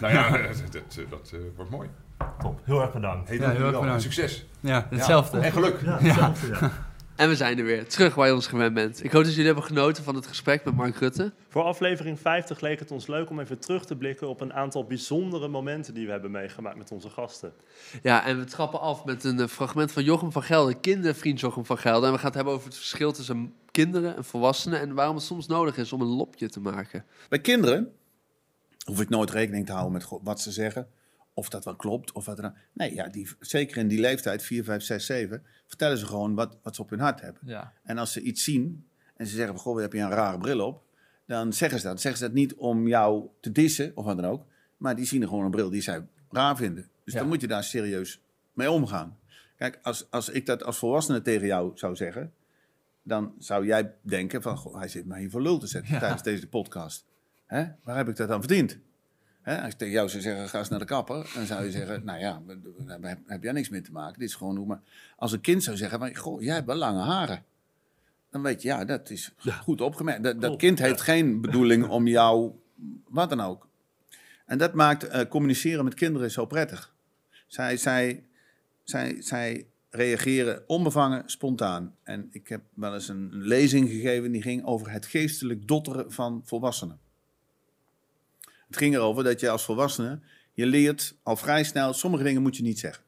[0.00, 1.88] Nou ja, dat, dat, dat, eh, wordt mooi.
[2.38, 2.60] Top.
[2.64, 3.28] Heel erg bedankt.
[3.28, 4.02] Hey, Ja, dank heel erg bedankt.
[4.02, 4.46] Succes.
[4.60, 5.36] Ja, hetzelfde.
[5.38, 5.42] Ja.
[5.44, 5.80] En geluk.
[5.84, 6.70] Ja, hetzelfde, ja.
[7.16, 9.04] En we zijn er weer, terug waar je ons gewend bent.
[9.04, 11.32] Ik hoop dat jullie hebben genoten van het gesprek met Mark Rutte.
[11.48, 14.84] Voor aflevering 50 leek het ons leuk om even terug te blikken op een aantal
[14.84, 17.52] bijzondere momenten die we hebben meegemaakt met onze gasten.
[18.02, 21.64] Ja, en we trappen af met een eh, fragment van Jochem van Gelder, kindervriend Jochem
[21.64, 22.06] van Gelder.
[22.06, 25.24] En we gaan het hebben over het verschil tussen kinderen en volwassenen en waarom het
[25.24, 27.04] soms nodig is om een lopje te maken.
[27.28, 27.92] Bij kinderen
[28.84, 30.88] hoef ik nooit rekening te houden met wat ze zeggen.
[31.34, 32.12] Of dat wel klopt.
[32.12, 35.98] Of wat nou- Nee, ja, die, zeker in die leeftijd, 4, 5, 6, 7, vertellen
[35.98, 37.42] ze gewoon wat, wat ze op hun hart hebben.
[37.44, 37.72] Ja.
[37.82, 38.86] En als ze iets zien
[39.16, 40.82] en ze zeggen: Goh, heb je een rare bril op?
[41.26, 42.00] Dan zeggen ze dat.
[42.00, 44.46] Zeggen ze dat niet om jou te dissen of wat dan ook.
[44.76, 46.88] Maar die zien er gewoon een bril die zij raar vinden.
[47.04, 47.18] Dus Ja.
[47.20, 48.20] dan moet je daar serieus
[48.52, 49.18] mee omgaan.
[49.56, 52.32] Kijk, als, als ik dat als volwassene tegen jou zou zeggen.
[53.04, 55.98] dan zou jij denken: van, Goh, hij zit mij hier voor lul te zetten Ja.
[55.98, 57.06] tijdens deze podcast.
[57.46, 57.64] Hè?
[57.82, 58.78] Waar heb ik dat aan verdiend?
[59.42, 59.62] Hè?
[59.62, 62.04] Als ik tegen jou zou zeggen, ga eens naar de kapper, dan zou je zeggen,
[62.04, 62.42] nou ja,
[62.86, 64.18] daar heb, heb jij niks mee te maken.
[64.18, 64.80] Dit is gewoon hoe maar.
[65.16, 67.44] Als een kind zou zeggen, goh, jij hebt wel lange haren.
[68.30, 70.40] Dan weet je, ja, dat is goed opgemerkt.
[70.40, 72.52] Dat, kind heeft geen bedoeling om jou,
[73.08, 73.68] wat dan ook.
[74.46, 76.94] En dat maakt eh, communiceren met kinderen zo prettig.
[77.46, 78.24] Zij, zij,
[78.84, 81.94] zij, zij reageren onbevangen, spontaan.
[82.02, 86.42] En ik heb wel eens een lezing gegeven die ging over het geestelijk dotteren van
[86.44, 86.98] volwassenen.
[88.72, 90.18] Het ging erover dat je als volwassene,
[90.52, 93.04] je leert al vrij snel, sommige dingen moet je niet zeggen.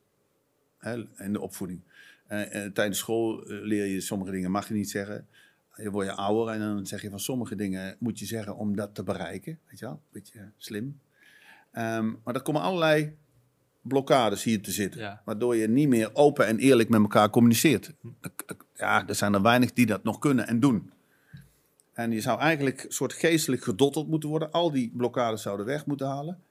[0.79, 1.81] Hè, in de opvoeding.
[2.27, 5.27] Eh, eh, tijdens school eh, leer je sommige dingen mag je niet zeggen.
[5.77, 8.77] Je wordt je ouder en dan zeg je van sommige dingen moet je zeggen om
[8.77, 9.59] dat te bereiken.
[9.69, 11.01] Weet je wel, beetje slim.
[11.73, 13.17] Ehm, maar er komen allerlei
[13.83, 15.01] blokkades hier te zitten.
[15.01, 15.23] Ja.
[15.25, 17.93] Waardoor je niet meer open en eerlijk met elkaar communiceert.
[18.75, 20.93] Ja, er zijn er weinig die dat nog kunnen en doen.
[21.95, 24.51] En je zou eigenlijk een soort geestelijk gedotteld moeten worden.
[24.51, 26.43] Al die blokkades zouden weg moeten halen.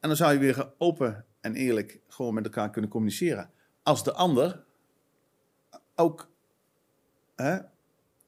[0.00, 3.50] En dan zou je weer open en eerlijk gewoon met elkaar kunnen communiceren.
[3.82, 4.64] Als de ander
[5.94, 6.30] ook
[7.36, 7.58] hè,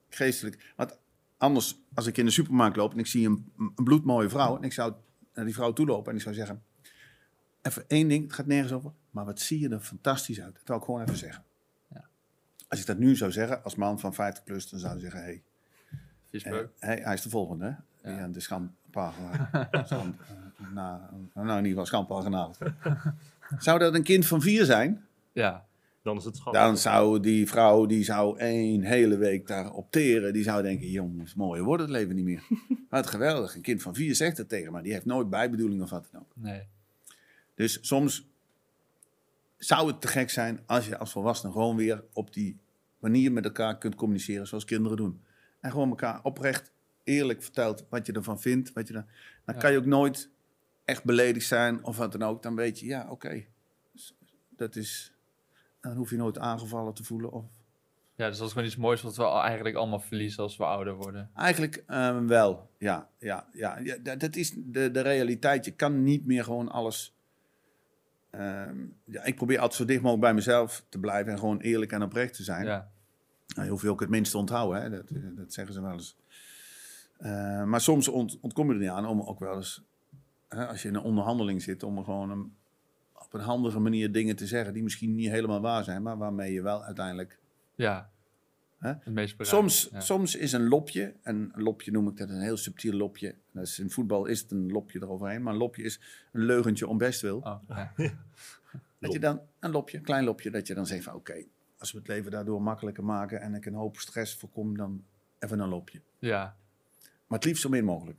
[0.09, 0.73] geestelijk.
[0.75, 0.97] Want
[1.37, 4.57] anders, als ik in de supermarkt loop en ik zie een, een bloedmooie vrouw.
[4.57, 4.93] En ik zou
[5.33, 6.63] naar die vrouw toe lopen en ik zou zeggen:
[7.61, 8.91] Even één ding, het gaat nergens over.
[9.09, 10.53] Maar wat zie je er fantastisch uit.
[10.53, 11.43] Dat wil ik gewoon even zeggen.
[11.87, 12.07] Ja.
[12.67, 15.23] Als ik dat nu zou zeggen, als man van 50 plus, dan zou ik zeggen:
[15.23, 15.52] Hé, Viespeuk.
[16.41, 17.71] Eh, hij, hij is de volgende, hè?
[18.01, 18.23] Die Ja.
[18.23, 19.49] aan de schandpagina.
[19.85, 22.49] Schand, eh, na, nou, in ieder geval schandpagina.
[23.59, 25.05] Zou dat een kind van vier zijn?
[25.31, 25.65] Ja.
[26.01, 26.61] Dan is het schattig.
[26.61, 30.33] Dan zou die vrouw, die zou één hele week daar opteren.
[30.33, 32.43] Die zou denken, jongens, mooier wordt het leven niet meer.
[32.89, 33.55] Wat geweldig.
[33.55, 36.21] Een kind van vier zegt het tegen maar Die heeft nooit bijbedoeling of wat dan
[36.21, 36.31] ook.
[36.35, 36.67] Nee.
[37.55, 38.27] Dus soms
[39.57, 42.57] zou het te gek zijn als je als volwassene gewoon weer op die
[42.99, 45.21] manier met elkaar kunt communiceren zoals kinderen doen.
[45.63, 46.71] En gewoon elkaar oprecht,
[47.03, 48.73] eerlijk vertelt wat je ervan vindt.
[48.73, 49.05] Wat je dan,
[49.45, 49.61] dan Ja.
[49.61, 50.29] kan je ook nooit
[50.85, 52.43] echt beledigd zijn of wat dan ook.
[52.43, 53.43] Dan weet je, ja, oké.
[53.93, 54.15] Dus
[54.49, 55.13] Dat is,
[55.81, 57.31] dan hoef je nooit aangevallen te voelen.
[57.31, 57.45] Of,
[58.15, 60.93] Ja, dus dat is gewoon iets moois wat we eigenlijk allemaal verliezen als we ouder
[60.95, 61.29] worden.
[61.35, 63.09] Eigenlijk eh, wel, ja.
[63.19, 65.65] ja, ja, ja dat- dat is de, de realiteit.
[65.65, 67.15] Je kan niet meer gewoon alles...
[68.29, 71.31] ehm, ja, ik probeer altijd zo dicht mogelijk bij mezelf te blijven...
[71.31, 72.65] en gewoon eerlijk en oprecht te zijn.
[72.65, 72.91] Ja.
[73.53, 74.89] Nou, je hoeft je ook het minste onthouden, hè?
[74.89, 76.15] Dat, eh, dat zeggen ze wel eens.
[77.17, 79.83] Eh, maar soms ont, ontkom je er niet aan om ook wel eens...
[80.47, 81.83] Hè, als je in een onderhandeling zit...
[81.83, 82.53] om er gewoon een,
[83.13, 84.73] op een handige manier dingen te zeggen...
[84.73, 86.01] die misschien niet helemaal waar zijn...
[86.01, 87.39] maar waarmee je wel uiteindelijk
[87.75, 88.09] Ja.
[88.77, 88.89] Hè?
[88.89, 89.57] Het meest bereikt.
[89.57, 89.99] Soms, Ja.
[89.99, 93.35] soms is een lopje, en een lopje noem ik dat een heel subtiel lopje.
[93.51, 95.99] Dat is, in voetbal is het een lopje eroverheen, maar een lopje is
[96.31, 97.37] een leugentje om best wil.
[97.37, 97.93] Oh, ja.
[98.99, 101.43] Dat je dan, een lopje, een klein lopje, dat je dan zegt van oké,
[101.83, 105.03] als we het leven daardoor makkelijker maken en ik een hoop stress voorkom, dan
[105.39, 106.01] even een lopje.
[106.19, 106.55] ja.
[107.27, 108.17] Maar het liefst zo min mogelijk.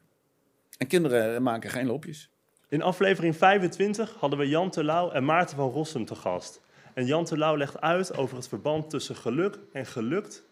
[0.78, 2.30] En kinderen maken geen lopjes.
[2.68, 6.60] In aflevering 25 hadden we Jan Terlouw en Maarten van Rossum te gast.
[6.94, 10.44] En Jan Terlouw legt uit over het verband tussen geluk en gelukt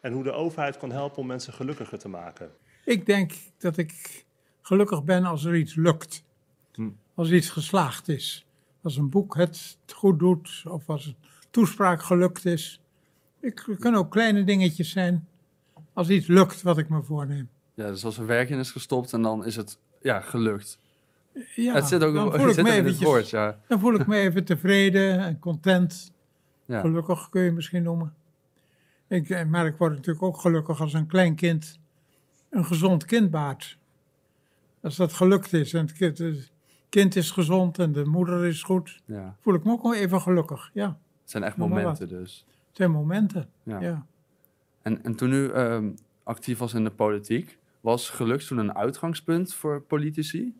[0.00, 2.50] en hoe de overheid kan helpen om mensen gelukkiger te maken.
[2.84, 4.24] Ik denk dat ik
[4.62, 6.24] gelukkig ben als er iets lukt.
[6.72, 6.90] Hm.
[7.14, 8.46] Als iets geslaagd is.
[8.82, 11.16] Als een boek het goed doet of als een
[11.54, 12.80] toespraak gelukt is.
[13.40, 15.28] Ik, het kunnen ook kleine dingetjes zijn.
[15.92, 17.48] Als iets lukt wat ik me voorneem.
[17.74, 20.78] Ja, dus als er werk in is gestopt en dan is het ja, gelukt.
[21.54, 23.58] Ja, het zit ook dan voel ik me eventjes, woord, ja.
[23.68, 26.12] dan voel ik me even tevreden en content.
[26.64, 26.80] ja.
[26.80, 28.14] Gelukkig kun je misschien noemen.
[29.08, 31.78] Ik, eh, maar ik word natuurlijk ook gelukkig als een klein kind
[32.50, 33.78] een gezond kind baart.
[34.82, 36.50] Als dat gelukt is en het kind, het
[36.88, 39.36] kind is gezond en de moeder is goed, ja.
[39.40, 40.70] voel ik me ook wel even gelukkig.
[40.72, 42.44] Ja, Het zijn echt momenten dus.
[42.48, 43.48] het zijn momenten.
[43.62, 43.80] Ja.
[43.80, 44.06] Ja.
[44.82, 45.90] En, en toen u ehm,
[46.22, 50.54] actief was in de politiek, was geluk toen een uitgangspunt voor politici?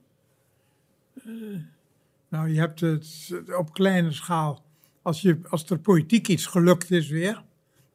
[2.28, 4.64] Nou, je hebt het op kleine schaal.
[5.02, 7.42] Als, je, als er politiek iets gelukt is weer,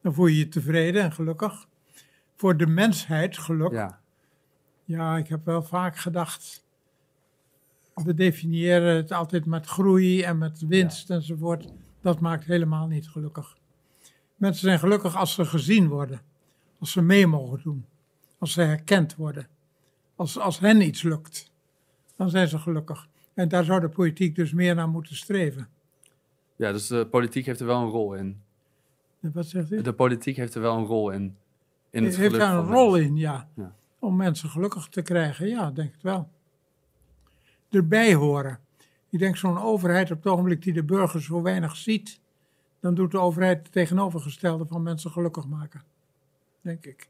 [0.00, 1.66] dan voel je je tevreden en gelukkig.
[2.36, 3.72] Voor de mensheid geluk.
[3.72, 4.00] Ja.
[4.84, 6.64] Ja, ik heb wel vaak gedacht.
[7.94, 11.72] We definiëren het altijd met groei en met winst enzovoort.
[12.00, 13.56] Dat maakt helemaal niet gelukkig.
[14.36, 16.20] Mensen zijn gelukkig als ze gezien worden.
[16.78, 17.84] Als ze mee mogen doen.
[18.38, 19.48] Als ze herkend worden.
[20.16, 21.52] Als, als hen iets lukt.
[22.16, 23.08] Dan zijn ze gelukkig.
[23.34, 25.68] En daar zou de politiek dus meer naar moeten streven.
[26.56, 28.40] ja, dus de politiek heeft er wel een rol in.
[29.20, 29.82] Wat zegt u?
[29.82, 31.36] De politiek heeft er wel een rol in.
[31.90, 33.08] in het heeft daar een rol mensen.
[33.08, 33.48] in, ja.
[33.54, 33.74] Ja.
[33.98, 36.28] Om mensen gelukkig te krijgen, ja, denk ik wel.
[37.70, 38.58] Erbij horen.
[39.10, 42.20] Ik denk zo'n overheid op het ogenblik die de burger zo weinig ziet,
[42.80, 45.82] dan doet de overheid het tegenovergestelde van mensen gelukkig maken.
[46.60, 47.08] Denk ik.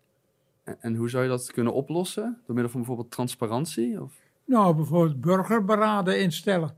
[0.65, 2.39] En, en hoe zou je dat kunnen oplossen?
[2.47, 4.03] Door middel van bijvoorbeeld transparantie?
[4.03, 4.13] Of?
[4.45, 6.77] Nou, bijvoorbeeld burgerberaden instellen.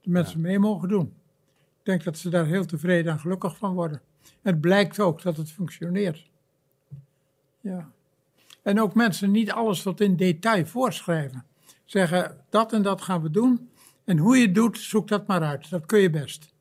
[0.00, 1.14] De mensen mee mogen doen.
[1.78, 4.00] Ik denk dat ze daar heel tevreden en gelukkig van worden.
[4.42, 6.30] Het blijkt ook dat het functioneert.
[7.60, 7.90] Ja.
[8.62, 11.44] En ook mensen niet alles tot in detail voorschrijven.
[11.84, 13.68] Zeggen, dat en dat gaan we doen.
[14.04, 15.70] En hoe je het doet, zoek dat maar uit.
[15.70, 16.54] Dat kun je best.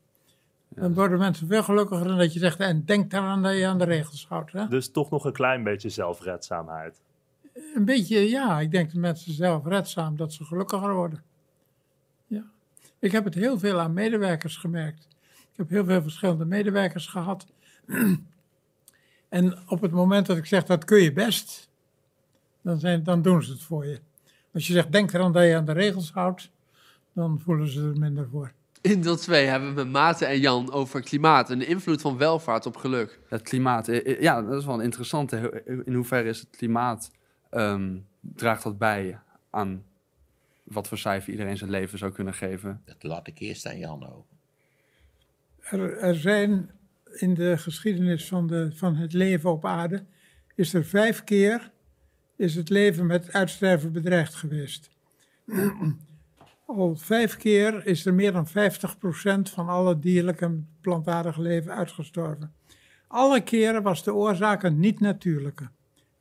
[0.70, 3.78] Dan worden mensen veel gelukkiger dan dat je zegt, en denk daaraan dat je aan
[3.78, 4.52] de regels houdt.
[4.52, 4.68] Hè?
[4.68, 7.02] Dus toch nog een klein beetje zelfredzaamheid.
[7.76, 11.24] Een beetje, ja, ik denk dat mensen zelfredzaam, dat ze gelukkiger worden.
[12.28, 12.44] Ja.
[13.00, 15.08] Ik heb het heel veel aan medewerkers gemerkt.
[15.52, 17.46] Ik heb heel veel verschillende medewerkers gehad.
[19.30, 21.70] en op het moment dat ik zeg, dat kun je best,
[22.62, 24.00] dan, zijn, dan doen ze het voor je.
[24.54, 26.52] Als je zegt, denk eraan dat je aan de regels houdt,
[27.14, 28.52] dan voelen ze er minder voor.
[28.82, 32.18] In deel 2 hebben we met Maarten en Jan over klimaat en de invloed van
[32.18, 33.20] welvaart op geluk.
[33.28, 35.64] Het klimaat, eh, eh, ja, dat is wel een interessante.
[35.86, 37.12] In hoeverre is het klimaat,
[37.50, 39.84] ehm, draagt dat bij aan
[40.64, 42.82] wat voor cijfer iedereen zijn leven zou kunnen geven?
[42.86, 44.32] Dat laat ik eerst aan Jan over.
[45.60, 46.72] Er, er zijn
[47.14, 50.06] in de geschiedenis van, de, van het leven op aarde,
[50.56, 51.72] is er vijf keer
[52.36, 54.90] is het leven met uitsterven bedreigd geweest.
[56.78, 58.52] Al vijf keer is er meer dan 50%
[59.54, 62.54] van alle dierlijk en plantaardig leven uitgestorven.
[63.08, 65.70] Alle keren was de oorzaak een niet-natuurlijke.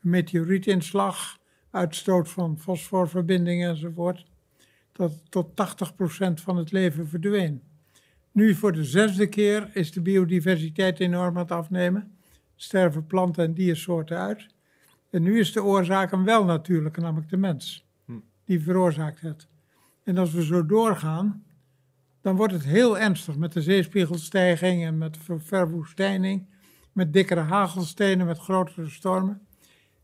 [0.00, 1.38] Meteorietinslag,
[1.70, 4.24] uitstoot van fosforverbindingen enzovoort.
[4.92, 5.54] Dat tot 80%
[6.34, 7.62] van het leven verdween.
[8.32, 12.16] Nu voor de zesde keer is de biodiversiteit enorm aan het afnemen.
[12.56, 14.46] Sterven planten en diersoorten uit.
[15.10, 17.86] En nu is de oorzaak een wel natuurlijke, namelijk de mens.
[18.44, 19.50] Die veroorzaakt het.
[20.02, 21.44] En als we zo doorgaan,
[22.20, 26.46] dan wordt het heel ernstig met de zeespiegelstijging en met ver- verwoestijning,
[26.92, 29.46] met dikkere hagelstenen, met grotere stormen.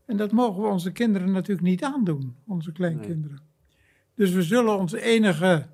[0.05, 3.39] En dat mogen we onze kinderen natuurlijk niet aandoen, onze kleinkinderen.
[4.15, 5.67] Dus we zullen onze enige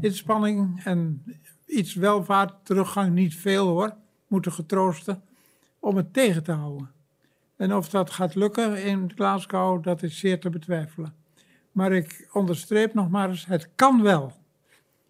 [0.00, 1.24] inspanning en
[1.66, 5.22] iets welvaart, teruggang, niet veel hoor, moeten getroosten
[5.78, 6.90] om het tegen te houden.
[7.56, 11.14] En of dat gaat lukken in Glasgow, dat is zeer te betwijfelen.
[11.74, 14.32] Maar ik onderstreep nog maar eens, het kan wel.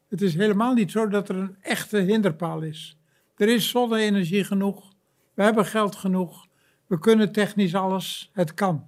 [0.08, 2.98] Het is helemaal niet zo dat er een echte hinderpaal is.
[3.36, 4.92] Er is zonne-energie genoeg,
[5.34, 6.46] we hebben geld genoeg,
[6.86, 8.86] we kunnen technisch alles, het kan.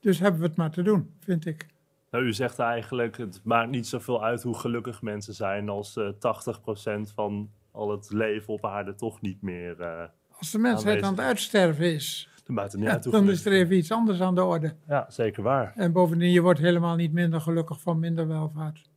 [0.00, 1.66] Dus hebben we het maar te doen, vind ik.
[2.10, 6.08] Nou, u zegt eigenlijk, het maakt niet zoveel uit hoe gelukkig mensen zijn als eh
[6.08, 9.80] 80% van al het leven op aarde toch niet meer...
[9.80, 10.04] eh,
[10.38, 11.28] Als de mensheid aan het Aanwezig.
[11.30, 14.34] uitsterven is, Dan het niet Ja, uit hoe dan is er even iets anders aan
[14.34, 14.74] de orde.
[14.86, 15.72] Ja, zeker waar.
[15.76, 18.90] En bovendien, je wordt helemaal niet minder gelukkig van minder welvaart.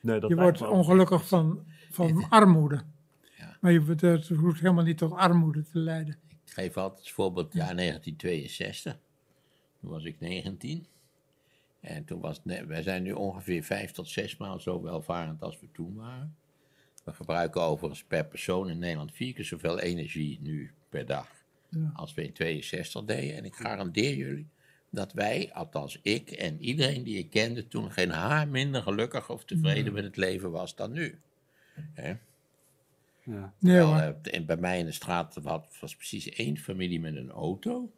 [0.00, 2.82] Nee, dat je wordt ongelukkig van, van armoede.
[3.38, 3.56] Ja.
[3.60, 6.16] Maar je, het hoeft helemaal niet tot armoede te leiden.
[6.28, 8.98] Ik geef altijd als voorbeeld jaar 1962.
[9.80, 10.86] Toen was ik 19.
[11.80, 15.60] En toen was het, wij zijn nu ongeveer vijf tot zes maal zo welvarend als
[15.60, 16.36] we toen waren.
[17.04, 21.41] We gebruiken overigens per persoon in Nederland vier keer zoveel energie nu per dag
[21.72, 21.92] Ja.
[21.94, 23.36] als we in 62 deden.
[23.36, 24.48] En ik garandeer jullie
[24.90, 29.44] dat wij, althans ik en iedereen die ik kende, toen geen haar minder gelukkig of
[29.44, 31.20] tevreden met het leven was dan nu.
[31.92, 32.14] Hè?
[33.24, 33.54] Ja.
[33.60, 37.92] Eh, en bij mij in de straat was, was precies één familie met een auto.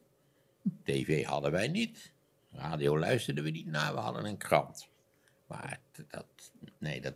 [0.82, 2.12] TV hadden wij niet.
[2.52, 4.88] Radio luisterden we niet naar, we hadden een krant.
[5.46, 6.26] Maar dat,
[6.78, 7.14] nee, dat,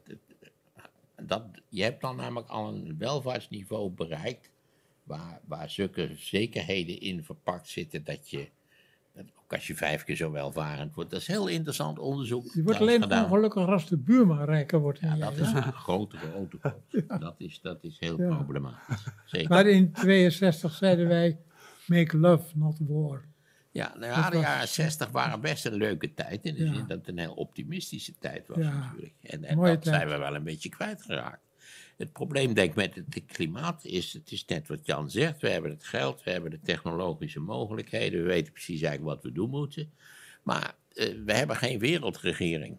[1.22, 4.50] dat, je hebt dan namelijk al een welvaartsniveau bereikt.
[5.08, 8.48] Waar, waar zulke zekerheden in verpakt zitten dat je,
[9.16, 11.10] ook als je vijf keer zo welvarend wordt.
[11.10, 12.52] Dat is heel interessant onderzoek.
[12.54, 13.24] Je wordt alleen gedaan.
[13.24, 14.98] ongelukkig als de buurman rijker wordt.
[14.98, 16.58] Ja, dat is een grotere auto.
[17.18, 18.34] Dat is, dat is heel Ja.
[18.36, 19.04] problematisch.
[19.24, 19.48] Zeker.
[19.48, 21.38] Maar in 62 zeiden wij,
[21.86, 23.24] make love, not war.
[23.70, 26.44] Ja, nou de jaren 60 waren best een leuke tijd.
[26.44, 29.14] In de zin dat het een heel optimistische tijd was natuurlijk.
[29.22, 29.84] En, en dat tijd.
[29.84, 31.40] zijn we wel een beetje kwijtgeraakt.
[31.98, 35.40] Het probleem, denk ik, met het, klimaat is, het is net wat Jan zegt.
[35.40, 38.20] We hebben het geld, we hebben de technologische mogelijkheden.
[38.20, 39.92] We weten precies eigenlijk wat we doen moeten.
[40.42, 42.76] Maar eh, we hebben geen wereldregering.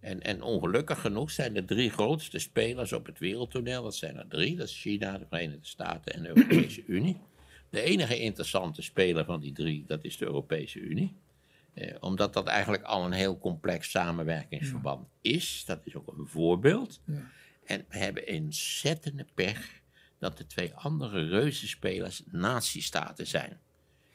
[0.00, 4.28] En, en ongelukkig genoeg zijn de drie grootste spelers op het wereldtoneel, dat zijn er
[4.28, 7.16] drie, dat is China, de Verenigde Staten en de Europese Unie.
[7.70, 11.14] De enige interessante speler van die drie, dat is de Europese Unie.
[11.74, 15.64] Eh, omdat dat eigenlijk al een heel complex samenwerkingsverband is.
[15.66, 17.00] Dat is ook een voorbeeld.
[17.04, 17.30] Ja.
[17.66, 19.80] En we hebben ontzettende pech
[20.18, 23.60] dat de twee andere reuzenspelers nazistaten zijn.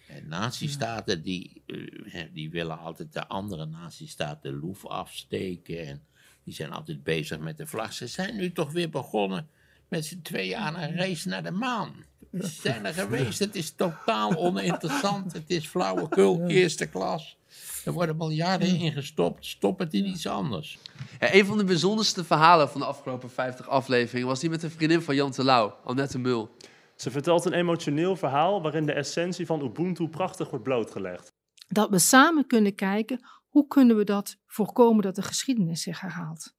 [0.08, 5.88] En nazistaten die, eh, die willen altijd de andere nazistaten de loef afsteken.
[5.88, 6.06] En
[6.44, 7.94] die zijn altijd bezig met de vlag.
[7.94, 9.50] Ze zijn nu toch weer begonnen
[9.92, 11.94] met z'n tweeën aan een race naar de maan.
[12.32, 13.40] Ze zijn er geweest.
[13.40, 15.34] Het is totaal oninteressant.
[15.40, 17.38] Het is flauwekul, eerste klas.
[17.86, 19.46] Er worden miljarden ingestopt.
[19.46, 20.80] Stop het in iets anders.
[21.20, 24.72] Ja, een van de bijzonderste verhalen van de afgelopen 50 afleveringen was die met een
[24.72, 26.56] vriendin van Jan Terlouw, Annette Mul.
[26.96, 31.34] Ze vertelt een emotioneel verhaal waarin de essentie van Ubuntu prachtig wordt blootgelegd.
[31.68, 36.54] Dat we samen kunnen kijken hoe kunnen we dat voorkomen dat de geschiedenis zich herhaalt.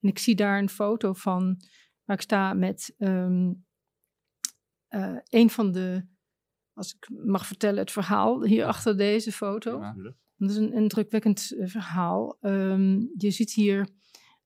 [0.00, 1.60] En ik zie daar een foto van
[2.10, 3.52] waar ik sta met ehm,
[4.88, 6.06] eh, een van de,
[6.72, 9.80] als ik mag vertellen, het verhaal hier achter deze foto.
[10.36, 12.36] Dat is een indrukwekkend eh, verhaal.
[12.40, 13.88] Ehm, je ziet hier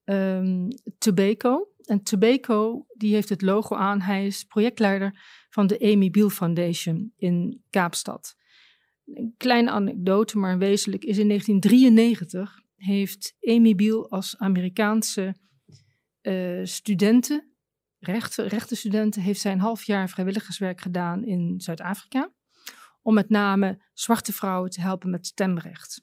[0.04, 1.68] ehm Tobacco.
[1.84, 4.00] En Tobacco die heeft het logo aan.
[4.00, 8.36] Hij is projectleider van de Amy Biel Foundation in Kaapstad.
[9.04, 15.34] Een kleine anekdote, maar wezenlijk is in 1993 heeft Amy Biel als Amerikaanse
[16.20, 17.53] eh, studenten,
[18.04, 22.32] rechten, rechtenstudenten, heeft zij een half jaar vrijwilligerswerk gedaan in Zuid-Afrika.
[23.02, 26.00] Om met name zwarte vrouwen te helpen met stemrecht.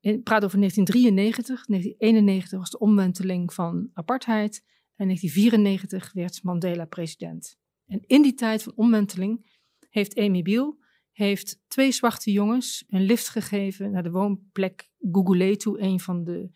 [0.00, 1.66] Ik praat over 1993.
[1.66, 4.64] 1991 was de omwenteling van apartheid.
[4.96, 7.58] En 1994 werd Mandela president.
[7.86, 10.80] En in die tijd van omwenteling heeft Amy Biel
[11.12, 16.50] heeft twee zwarte jongens een lift gegeven naar de woonplek Guguletu, een van de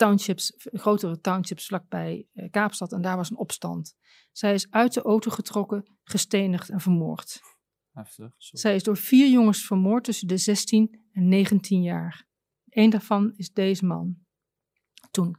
[0.00, 2.92] townships, grotere townships vlakbij eh, Kaapstad.
[2.92, 3.96] En daar was een opstand.
[4.32, 7.40] Zij is uit de auto getrokken, gestenigd en vermoord.
[7.92, 8.32] Heftig.
[8.36, 12.26] Zij is door vier jongens vermoord tussen de 16 en 19 jaar.
[12.68, 14.16] Eén daarvan is deze man.
[15.10, 15.36] Toen.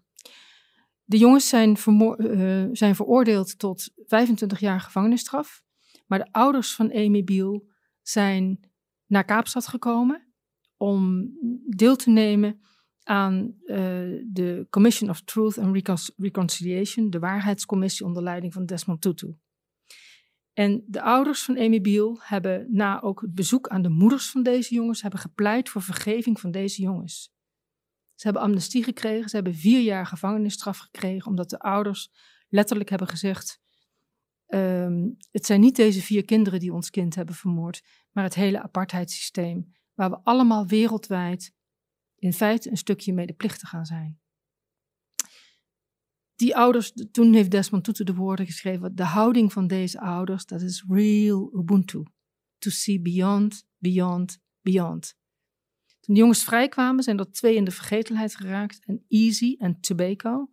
[1.04, 5.64] De jongens zijn, eh, zijn veroordeeld tot 25 jaar gevangenisstraf.
[6.08, 7.68] Maar de ouders van Amy Biel
[8.02, 8.72] zijn
[9.06, 10.34] naar Kaapstad gekomen
[10.78, 11.32] om
[11.70, 12.62] deel te nemen
[13.12, 13.78] aan eh,
[14.26, 19.38] de Commission of Truth and Recon- Reconciliation, de waarheidscommissie onder leiding van Desmond Tutu.
[20.54, 24.44] En de ouders van Amy Biel hebben na ook het bezoek aan de moeders van
[24.44, 27.34] deze jongens, hebben gepleit voor vergeving van deze jongens.
[28.16, 32.12] Ze hebben amnestie gekregen, ze hebben vier jaar gevangenisstraf gekregen, omdat de ouders
[32.50, 33.62] letterlijk hebben gezegd,
[34.48, 38.62] ehm, het zijn niet deze vier kinderen die ons kind hebben vermoord, maar het hele
[38.62, 41.60] apartheidssysteem, waar we allemaal wereldwijd
[42.22, 44.20] in feite een stukje medeplichtig gaan zijn.
[46.36, 50.62] Die ouders, toen heeft Desmond Tutu de woorden geschreven, de houding van deze ouders, dat
[50.62, 52.04] is real Ubuntu.
[52.58, 55.16] To see beyond, beyond, beyond.
[56.00, 58.86] Toen de jongens vrijkwamen, zijn er twee in de vergetelheid geraakt.
[58.86, 60.50] En Easy en Tobacco.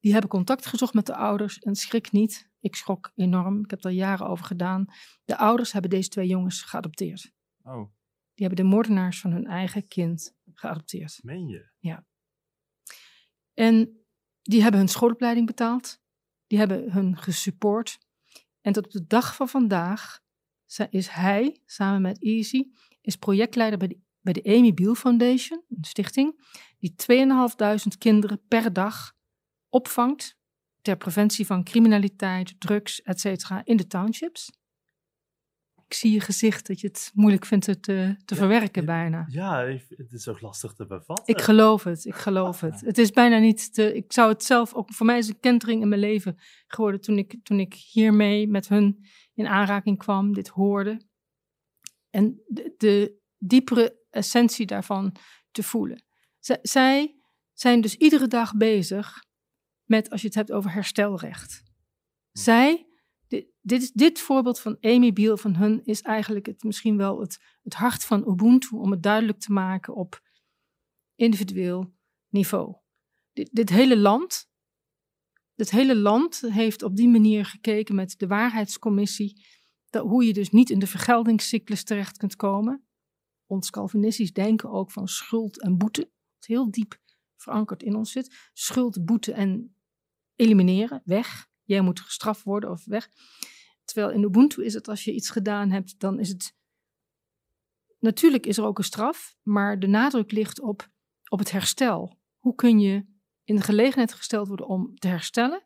[0.00, 1.58] Die hebben contact gezocht met de ouders.
[1.58, 3.64] En schrik niet, ik schrok enorm.
[3.64, 4.84] Ik heb er jaren over gedaan.
[5.24, 7.32] De ouders hebben deze twee jongens geadopteerd.
[7.62, 7.90] Oh,
[8.34, 11.18] Die hebben de moordenaars van hun eigen kind geadopteerd.
[11.22, 11.70] meen je?
[11.78, 12.06] Ja.
[13.54, 14.04] En
[14.42, 16.00] die hebben hun schoolopleiding betaald.
[16.46, 17.98] Die hebben hun gesupport.
[18.60, 20.20] En tot op de dag van vandaag
[20.90, 22.64] is hij, samen met Easy,
[23.00, 26.40] is projectleider bij de, bij de Amy Biel Foundation, een stichting,
[26.78, 29.16] die 2.500 kinderen per dag
[29.68, 30.36] opvangt
[30.82, 33.50] ter preventie van criminaliteit, drugs, etc.
[33.64, 34.50] in de townships.
[35.88, 39.26] Ik zie je gezicht dat je het moeilijk vindt het te, te verwerken bijna.
[39.28, 41.34] Ja, het is ook lastig te bevatten.
[41.34, 42.80] Ik geloof het, ik geloof het.
[42.80, 43.94] Het is bijna niet te.
[43.94, 44.92] Ik zou het zelf ook.
[44.92, 48.68] Voor mij is een kentering in mijn leven geworden toen ik, toen ik hiermee met
[48.68, 51.02] hun in aanraking kwam, dit hoorde.
[52.10, 55.16] En de, de diepere essentie daarvan
[55.50, 56.04] te voelen.
[56.38, 57.20] Z- zij
[57.52, 59.24] zijn dus iedere dag bezig
[59.84, 61.62] met, als je het hebt over herstelrecht.
[62.32, 62.87] Zij,
[63.68, 67.74] dit, dit, voorbeeld van Amy Biel van hun is eigenlijk het, misschien wel het, het
[67.74, 70.22] hart van Ubuntu om het duidelijk te maken op
[71.14, 71.94] individueel
[72.28, 72.76] niveau.
[73.32, 74.50] Dit, dit hele land,
[75.54, 79.46] dit hele land heeft op die manier gekeken met de waarheidscommissie,
[79.90, 82.82] dat, hoe je dus niet in de vergeldingscyclus terecht kunt komen.
[83.46, 87.00] Ons Calvinistisch denken ook van schuld en boete, wat heel diep
[87.36, 88.50] verankerd in ons zit.
[88.52, 89.76] Schuld, boete en
[90.36, 91.48] elimineren, weg.
[91.64, 93.10] Jij moet gestraft worden of weg.
[93.88, 96.56] Terwijl in Ubuntu is het als je iets gedaan hebt, dan is het.
[97.98, 100.88] Natuurlijk is er ook een straf, maar de nadruk ligt op,
[101.28, 102.18] op het herstel.
[102.38, 103.04] Hoe kun je
[103.44, 105.62] in de gelegenheid gesteld worden om te herstellen,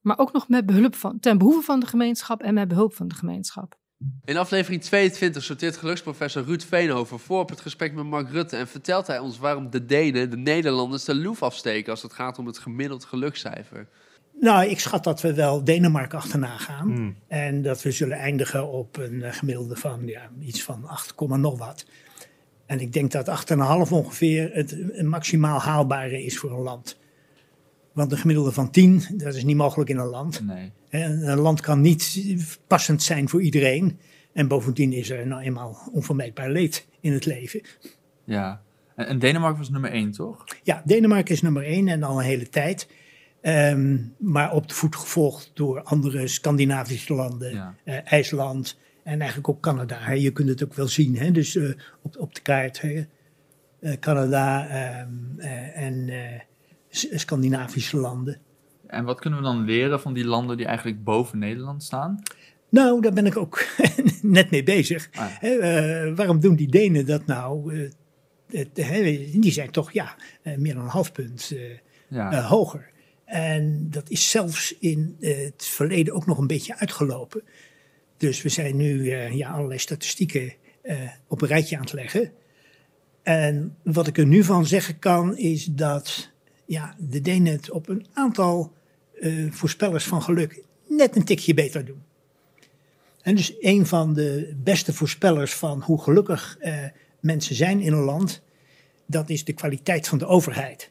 [0.00, 3.08] maar ook nog met behulp van, ten behoeve van de gemeenschap en met behulp van
[3.08, 3.78] de gemeenschap.
[4.24, 8.68] In aflevering 22 sorteert geluksprofessor Ruud Veenhoven voor op het gesprek met Mark Rutte en
[8.68, 12.46] vertelt hij ons waarom de Denen, de Nederlanders, de loef afsteken als het gaat om
[12.46, 13.88] het gemiddeld gelukscijfer.
[14.40, 16.92] Nou, ik schat dat we wel Denemarken achterna gaan.
[16.92, 17.16] Hmm.
[17.28, 21.36] En dat we zullen eindigen op een eh, gemiddelde van ja, iets van 8, komma
[21.36, 21.86] nog wat.
[22.66, 26.98] En ik denk dat 8,5 ongeveer het maximaal haalbare is voor een land.
[27.92, 30.46] Want een gemiddelde van 10, dat is niet mogelijk in een land.
[30.46, 30.72] Nee.
[30.88, 32.22] Hè, Een land kan niet
[32.66, 33.98] passend zijn voor iedereen.
[34.32, 37.60] En bovendien is er nou eenmaal onvermijdbaar leed in het leven.
[38.24, 38.62] Ja.
[38.94, 40.44] En, en Denemarken was nummer één, toch?
[40.62, 42.88] Ja, Denemarken is nummer één en al een hele tijd.
[43.46, 47.74] Ehm, maar op de voet gevolgd door andere Scandinavische landen, Ja.
[47.84, 49.98] eh, IJsland en eigenlijk ook Canada.
[50.00, 50.12] hè.
[50.12, 51.30] Je kunt het ook wel zien, hè?
[51.30, 51.70] dus eh,
[52.02, 52.80] op, op de kaart.
[52.80, 53.06] hè.
[53.80, 56.10] Eh, Canada ehm, eh, en
[56.90, 58.38] Scandinavische landen.
[58.86, 62.22] En wat kunnen we dan leren van die landen die eigenlijk boven Nederland staan?
[62.68, 63.64] Nou, daar ben ik ook
[64.22, 65.08] net mee bezig.
[65.14, 65.26] Ah.
[65.28, 67.74] Hè, waarom doen die Denen dat nou?
[68.50, 68.74] Het,
[69.32, 70.16] die zijn toch ja,
[70.56, 71.52] meer dan een half punt
[72.08, 72.42] Ja.
[72.42, 72.94] hoger.
[73.26, 77.42] En dat is zelfs in het verleden ook nog een beetje uitgelopen.
[78.16, 82.32] Dus we zijn nu eh, ja, allerlei statistieken eh, op een rijtje aan het leggen.
[83.22, 86.30] En wat ik er nu van zeggen kan, is dat
[86.64, 88.72] ja, de Denen het op een aantal
[89.20, 92.02] eh, voorspellers van geluk net een tikje beter doen.
[93.22, 96.58] En dus een van de beste voorspellers van hoe gelukkig
[97.20, 98.42] mensen zijn in een land,
[99.06, 100.90] dat is de kwaliteit van de overheid.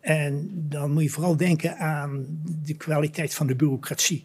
[0.00, 2.26] En dan moet je vooral denken aan
[2.64, 4.24] de kwaliteit van de bureaucratie.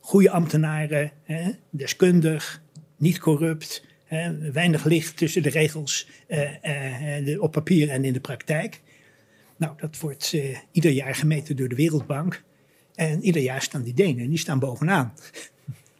[0.00, 1.12] Goede ambtenaren,
[1.70, 2.62] deskundig,
[2.96, 3.84] niet corrupt,
[4.52, 8.80] weinig licht tussen de regels eh, eh, op papier en in de praktijk.
[9.56, 12.42] Nou, dat wordt eh, ieder jaar gemeten door de Wereldbank.
[12.94, 15.14] En ieder jaar staan die Denen, die staan bovenaan.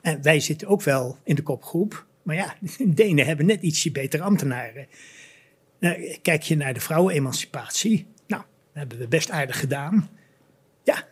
[0.01, 2.07] En wij zitten ook wel in de kopgroep.
[2.23, 4.87] Maar ja, de Denen hebben net ietsje betere ambtenaren.
[5.81, 8.07] Nou, kijk je naar de vrouwenemancipatie.
[8.27, 10.09] Nou, dat hebben we best aardig gedaan.
[10.85, 11.05] Ja,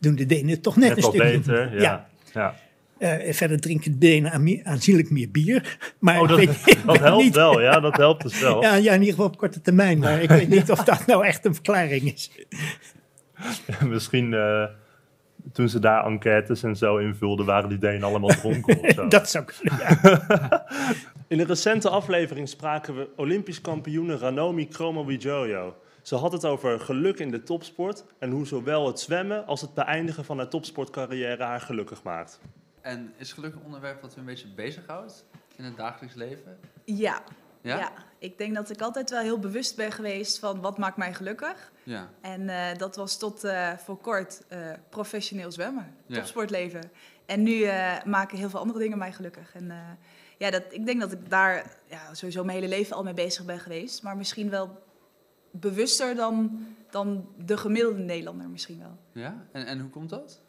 [0.00, 1.38] doen de Denen toch net, Net een stukje.
[1.38, 2.08] beter, ja.
[2.32, 2.54] ja.
[2.98, 5.78] Eh, verder drinken de Denen aanzienlijk meer bier.
[5.98, 8.62] Maar Oh, dat, weet, dat helpt niet- wel, ja, dat helpt dus wel.
[8.62, 9.98] Ja, ja, in ieder geval op korte termijn.
[9.98, 12.30] Maar ik weet niet of dat nou echt een verklaring is.
[13.88, 14.64] Misschien eh,
[15.52, 19.08] toen ze daar enquêtes en zo invulden, waren die Denen allemaal dronken of zo.
[19.08, 20.66] Dat zou kunnen, ja.
[21.34, 25.76] In een recente aflevering spraken we Olympisch kampioene Ranomi Kromowidjojo.
[26.02, 29.74] Ze had het over geluk in de topsport en hoe zowel het zwemmen als het
[29.74, 32.40] beëindigen van haar topsportcarrière haar gelukkig maakt.
[32.80, 35.24] En is geluk een onderwerp wat u een beetje bezighoudt
[35.56, 36.58] in het dagelijks leven?
[36.84, 37.22] Ja.
[37.60, 37.78] Ja?
[37.78, 37.92] ja.
[38.18, 41.72] ik denk dat ik altijd wel heel bewust ben geweest van wat maakt mij gelukkig.
[41.82, 42.10] Ja.
[42.20, 44.58] En eh, dat was tot eh, voor kort eh,
[44.88, 46.16] professioneel zwemmen, Ja.
[46.16, 46.90] topsportleven.
[47.26, 49.54] En nu eh, maken heel veel andere dingen mij gelukkig.
[49.54, 49.76] En eh,
[50.38, 53.44] ja, dat, ik denk dat ik daar ja, sowieso mijn hele leven al mee bezig
[53.44, 54.02] ben geweest.
[54.02, 54.82] Maar misschien wel
[55.50, 58.98] bewuster dan, dan de gemiddelde Nederlander misschien wel.
[59.12, 59.46] Ja?
[59.52, 60.40] En, en hoe komt dat?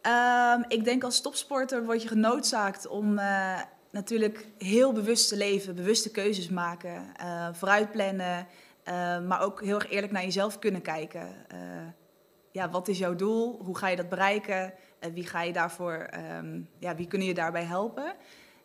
[0.00, 3.60] Ehm, ik denk als topsporter word je genoodzaakt om eh,
[3.90, 8.46] natuurlijk heel bewust te leven, bewuste keuzes maken, eh vooruit plannen,
[8.82, 11.28] eh, maar ook heel erg eerlijk naar jezelf kunnen kijken.
[12.52, 13.60] Ja, wat is jouw doel?
[13.64, 14.74] Hoe ga je dat bereiken?
[15.12, 18.14] Wie ga je daarvoor, ehm, ja, wie kunnen je daarbij helpen?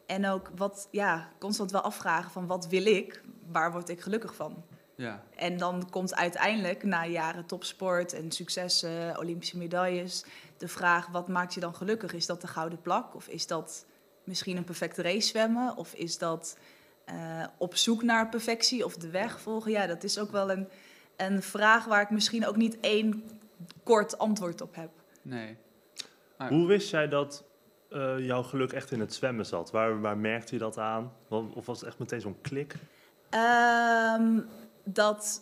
[0.07, 3.21] En ook wat, ja, constant wel afvragen van wat wil ik?
[3.51, 4.63] Waar word ik gelukkig van?
[4.95, 5.23] Ja.
[5.35, 10.25] En dan komt uiteindelijk na jaren topsport en successen, Olympische medailles,
[10.57, 12.13] de vraag: wat maakt je dan gelukkig?
[12.13, 13.15] Is dat de gouden plak?
[13.15, 13.85] Of is dat
[14.23, 15.77] misschien een perfecte race zwemmen?
[15.77, 16.57] Of is dat
[17.05, 19.71] eh, op zoek naar perfectie of de weg volgen?
[19.71, 20.67] Ja, dat is ook wel een,
[21.15, 23.23] een vraag waar ik misschien ook niet één
[23.83, 24.89] kort antwoord op heb.
[25.21, 25.57] Nee.
[26.37, 27.43] Hoe wist jij dat
[27.89, 29.71] eh, jouw geluk echt in het zwemmen zat?
[29.71, 31.11] Waar, waar merkte je dat aan?
[31.29, 32.75] Of was het echt meteen zo'n klik?
[33.29, 34.39] Ehm,
[34.83, 35.41] dat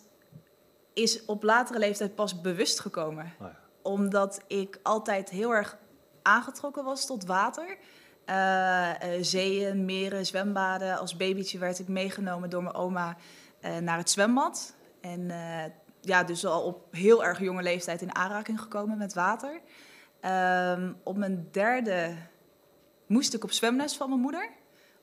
[0.92, 3.24] is op latere leeftijd pas bewust gekomen.
[3.24, 3.56] Oh ja.
[3.82, 5.76] Omdat ik altijd heel erg
[6.22, 7.76] aangetrokken was tot water.
[8.24, 10.98] Eh, eh, zeeën, meren, zwembaden.
[10.98, 13.16] Als babytje werd ik meegenomen door mijn oma
[13.80, 14.74] naar het zwembad.
[15.00, 15.30] En
[16.00, 19.60] ja, dus al op heel erg jonge leeftijd in aanraking gekomen met water.
[20.20, 22.16] Ehm, op mijn derde
[23.06, 24.48] moest ik op zwemles van mijn moeder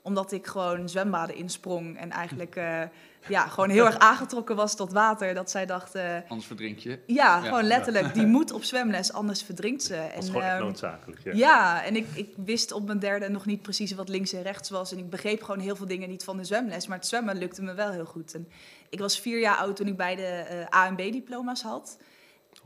[0.04, 2.82] omdat ik gewoon zwembaden insprong en eigenlijk eh,
[3.28, 5.34] ja, gewoon heel erg aangetrokken was tot water.
[5.34, 7.00] Dat zij dacht, eh, Anders verdrink je.
[7.08, 10.10] ja, gewoon letterlijk, die moet op zwemles, anders verdrinkt ze.
[10.14, 11.24] Dat is gewoon echt ehm, noodzakelijk.
[11.24, 11.32] Ja.
[11.34, 14.70] ja, en ik, ik wist op mijn derde nog niet precies wat links en rechts
[14.70, 14.92] was.
[14.92, 16.88] En ik begreep gewoon heel veel dingen niet van de zwemles.
[16.88, 18.34] Maar het zwemmen lukte me wel heel goed.
[18.34, 18.48] En
[18.90, 21.98] ik was vier jaar oud toen ik beide eh A- en B-diploma's had.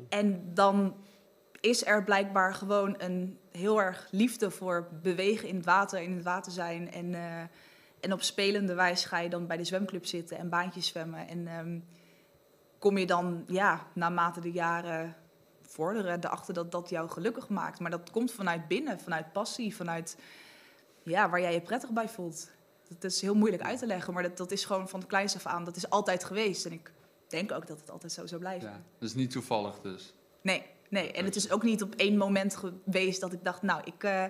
[0.10, 0.96] En dan
[1.68, 6.24] is er blijkbaar gewoon een heel erg liefde voor bewegen in het water, in het
[6.24, 6.92] water zijn.
[6.92, 7.42] En, eh,
[8.00, 11.28] en op spelende wijze ga je dan bij de zwemclub zitten en baantjes zwemmen.
[11.28, 11.80] En ehm,
[12.80, 15.16] kom je dan, ja, naarmate de jaren
[15.62, 17.80] vorderen, erachter dat dat jou gelukkig maakt.
[17.80, 20.18] Maar dat komt vanuit binnen, vanuit passie, vanuit
[21.04, 22.50] ja, waar jij je prettig bij voelt.
[22.88, 25.36] Dat is heel moeilijk uit te leggen, maar dat, dat is gewoon van het kleins
[25.36, 25.64] af aan.
[25.64, 26.92] Dat is altijd geweest en ik
[27.28, 28.70] denk ook dat het altijd zo zou blijven.
[28.70, 28.82] Ja.
[29.00, 30.14] Dat is niet toevallig dus.
[30.42, 31.12] Nee, nee.
[31.12, 34.24] En het is ook niet op één moment geweest dat ik dacht, nou, ik, eh,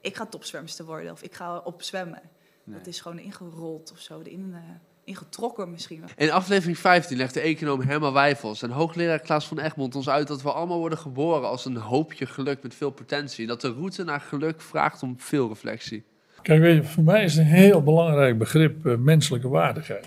[0.00, 2.22] ik ga topzwemster worden of ik ga op zwemmen.
[2.64, 2.78] Nee.
[2.78, 4.60] Dat is gewoon ingerold of zo, erin, eh,
[5.04, 6.08] ingetrokken misschien wel.
[6.16, 10.28] In aflevering 15 legt de econoom Herman Wijfels en hoogleraar Klaas van Egmond ons uit
[10.28, 13.42] dat we allemaal worden geboren als een hoopje geluk met veel potentie.
[13.42, 16.04] En dat de route naar geluk vraagt om veel reflectie.
[16.42, 20.06] Kijk, weet je, voor mij is een heel belangrijk begrip eh, menselijke waardigheid.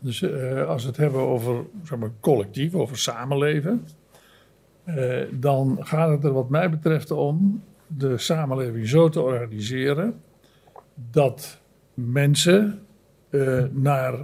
[0.00, 3.86] Dus eh, als we het hebben over zeg maar, collectief, over samenleven,
[4.86, 10.20] eh, dan gaat het er wat mij betreft om de samenleving zo te organiseren
[11.10, 11.60] dat
[11.94, 12.78] mensen
[13.30, 14.14] eh, naar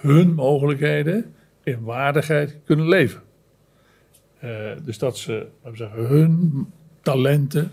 [0.00, 3.20] hun mogelijkheden in waardigheid kunnen leven.
[4.38, 4.50] Eh,
[4.84, 6.66] dus dat ze zeggen, hun
[7.00, 7.70] talenten,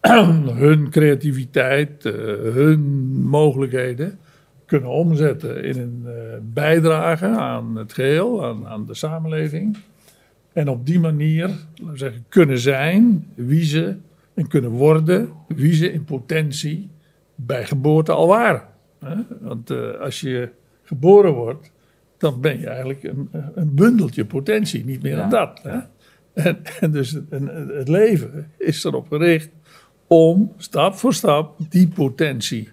[0.64, 2.04] hun creativiteit,
[2.52, 2.80] hun
[3.22, 4.18] mogelijkheden
[4.66, 6.06] kunnen omzetten in een
[6.52, 9.76] bijdrage aan het geheel, aan, aan de samenleving.
[10.58, 11.50] En op die manier
[11.94, 13.96] zeggen, kunnen zijn wie ze
[14.34, 16.90] en kunnen worden wie ze in potentie
[17.34, 18.62] bij geboorte al waren.
[19.40, 20.48] Want eh, als je
[20.82, 21.70] geboren wordt,
[22.16, 25.60] dan ben je eigenlijk een, een bundeltje potentie, niet meer dan dat.
[25.62, 25.78] Hè?
[26.32, 27.46] En, en dus het, en
[27.76, 29.50] het leven is erop gericht
[30.06, 32.68] om stap voor stap die potentie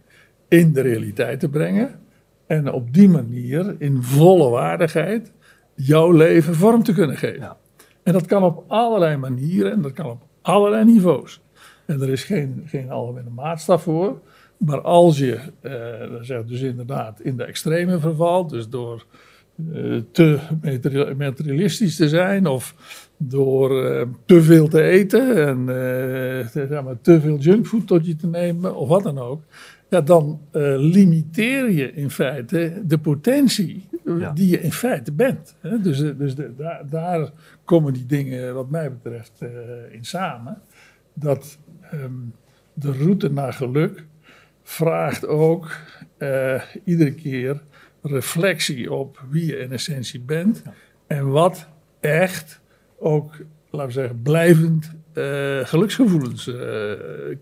[0.47, 1.99] in de realiteit te brengen.
[2.47, 5.31] En op die manier in volle waardigheid
[5.75, 7.57] jouw leven vorm te kunnen geven.
[8.05, 11.41] En dat kan op allerlei manieren en dat kan op allerlei niveaus.
[11.85, 14.19] En er is geen, geen algemene maatstaf voor.
[14.57, 19.05] Maar als je eh, dus inderdaad in de extreme vervalt, dus door
[19.73, 22.75] eh, te materi- materialistisch te zijn of
[23.17, 28.05] door eh, te veel te eten en eh, te- zeg maar, te veel junkfood tot
[28.05, 29.41] je te nemen of wat dan ook,
[29.89, 33.85] ja, dan eh, limiteer je in feite de potentie
[34.33, 35.55] die je in feite bent.
[35.61, 35.79] Hè?
[35.81, 37.31] Dus, eh, dus de- daar, daar
[37.63, 39.49] komen die dingen wat mij betreft eh,
[39.91, 40.61] in samen.
[41.13, 42.11] Dat ehm,
[42.73, 44.05] de route naar geluk
[44.63, 45.77] vraagt ook
[46.17, 47.61] eh, iedere keer
[48.01, 50.63] reflectie op wie je in essentie bent
[51.07, 51.67] en wat
[51.99, 52.61] echt
[52.99, 53.35] ook,
[53.69, 56.51] laten we zeggen, blijvend eh, geluksgevoelens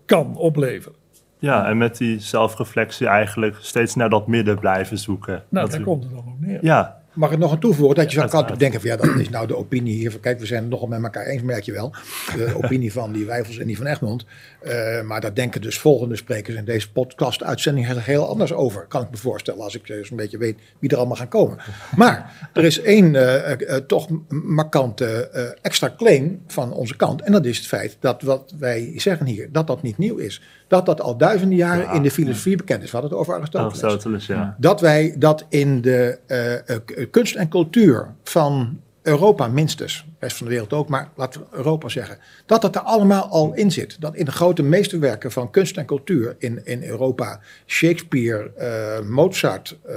[0.06, 0.98] kan opleveren.
[1.44, 5.42] Ja, en met die zelfreflectie eigenlijk steeds naar dat midden blijven zoeken.
[5.48, 6.58] Nou, daar komt het dan op neer.
[6.62, 9.28] Ja, mag ik nog aan toevoegen dat je zou kan denken van ja, dat is
[9.28, 10.18] nou de opinie hier.
[10.20, 11.94] Kijk, we zijn het nogal met elkaar eens, merk je wel.
[12.36, 14.24] De opinie van die Wijfels en die van Egmond.
[14.60, 18.86] Eh, maar daar denken dus volgende sprekers in deze podcast-uitzending heel, heel anders over.
[18.88, 21.58] Kan ik me voorstellen als ik dus een beetje weet wie er allemaal gaan komen.
[21.96, 25.28] Maar er is één eh, eh, toch markante
[25.62, 27.22] extra claim van onze kant.
[27.22, 30.42] En dat is het feit dat wat wij zeggen hier, dat dat niet nieuw is.
[30.68, 31.92] Dat dat al duizenden jaren Ja.
[31.92, 32.90] in de filosofie bekend is.
[32.90, 33.82] We hadden het over Aristoteles.
[33.82, 34.56] Aristoteles, ja.
[34.58, 36.18] Dat wij dat in de
[37.06, 41.56] kunst en cultuur van Europa minstens, de rest van de wereld ook, maar laten we
[41.56, 43.96] Europa zeggen, dat dat er allemaal al in zit.
[44.00, 49.78] Dat in de grote meesterwerken van kunst en cultuur in, in Europa, Shakespeare, eh, Mozart,
[49.86, 49.96] eh,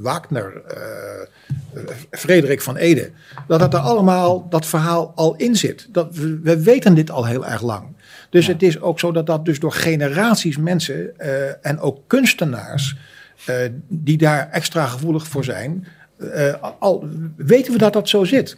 [0.00, 3.10] Wagner, eh, Frederik van Ede,
[3.46, 5.88] dat dat er allemaal, dat verhaal al in zit.
[5.92, 7.86] Dat, we, we weten dit al heel erg lang.
[8.30, 11.18] Dus het is ook zo dat dat dus door generaties mensen
[11.62, 12.96] en ook kunstenaars,
[13.88, 15.86] die daar extra gevoelig voor zijn,
[16.18, 18.56] eh, al weten we dat dat zo zit.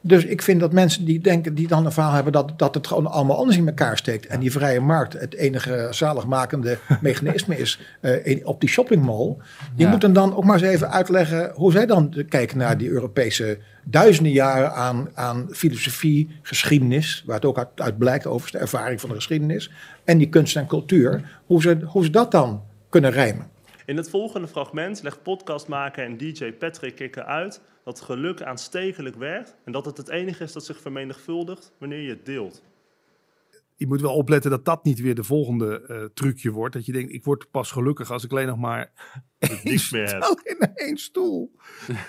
[0.00, 2.86] Dus ik vind dat mensen die denken, die dan een verhaal hebben dat, dat het
[2.86, 4.26] gewoon allemaal anders in elkaar steekt.
[4.26, 9.36] En die vrije markt het enige zaligmakende mechanisme is eh, in- op die shoppingmall.
[9.74, 9.90] Die Ja.
[9.90, 14.32] moeten dan ook maar eens even uitleggen hoe zij dan kijken naar die Europese duizenden
[14.32, 17.22] jaren aan, aan filosofie, geschiedenis.
[17.26, 19.70] Waar het ook uit, uit blijkt over de ervaring van de geschiedenis.
[20.04, 21.38] En die kunst en cultuur.
[21.46, 23.46] Hoe ze, hoe ze dat dan kunnen rijmen.
[23.86, 29.56] In het volgende fragment legt podcastmaker en DJ Patrick Kikker uit dat geluk aanstekelijk werkt
[29.64, 32.62] en dat het het enige is dat zich vermenigvuldigt wanneer je het deelt.
[33.76, 36.74] je moet wel opletten dat dat niet weer de volgende eh, trucje wordt.
[36.74, 38.92] Dat je denkt, ik word pas gelukkig als ik alleen nog maar
[39.38, 41.52] één stel in één stoel.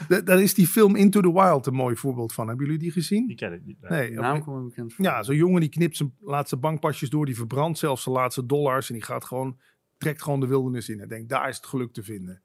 [0.08, 2.48] Da- Daar is die film Into the Wild een mooi voorbeeld van.
[2.48, 3.28] Hebben jullie die gezien?
[3.28, 3.78] Die ken ik niet.
[3.82, 5.06] Nee, naam komt bekend voor.
[5.06, 8.88] Ja, zo'n jongen die knipt zijn laatste bankpasjes door, die verbrandt zelfs zijn laatste dollars
[8.88, 9.58] en die gaat gewoon,
[9.98, 10.98] trekt gewoon de wildernis in.
[10.98, 12.42] Hij denkt, daar is het geluk te vinden.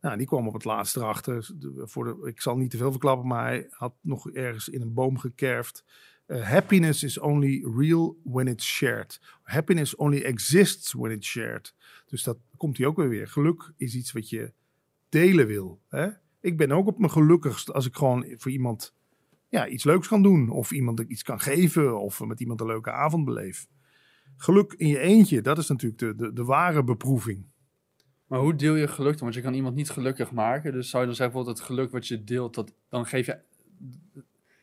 [0.00, 1.50] Nou, die kwam op het laatst erachter.
[1.58, 4.80] De- Voor de, ik zal niet te veel verklappen, maar hij had nog ergens in
[4.80, 5.84] een boom gekerfd.
[6.26, 9.20] Eh, happiness is only real when it's shared.
[9.42, 11.74] Happiness only exists when it's shared.
[12.06, 13.28] Dus dat komt hij ook weer weer.
[13.28, 14.52] Geluk is iets wat je
[15.08, 15.80] delen wil.
[15.88, 16.08] Hè?
[16.40, 18.94] Ik ben ook op mijn gelukkigst als ik gewoon voor iemand
[19.48, 20.50] ja, iets leuks kan doen.
[20.50, 22.00] Of iemand iets kan geven.
[22.00, 23.66] Of met iemand een leuke avond beleef.
[24.36, 27.46] Geluk in je eentje, dat is natuurlijk de, de, de ware beproeving.
[28.26, 29.22] Maar hoe deel je geluk dan?
[29.22, 30.72] Want je kan iemand niet gelukkig maken.
[30.72, 33.38] Dus zou je dan zeggen, bijvoorbeeld het geluk wat je deelt, dat, dan geef je...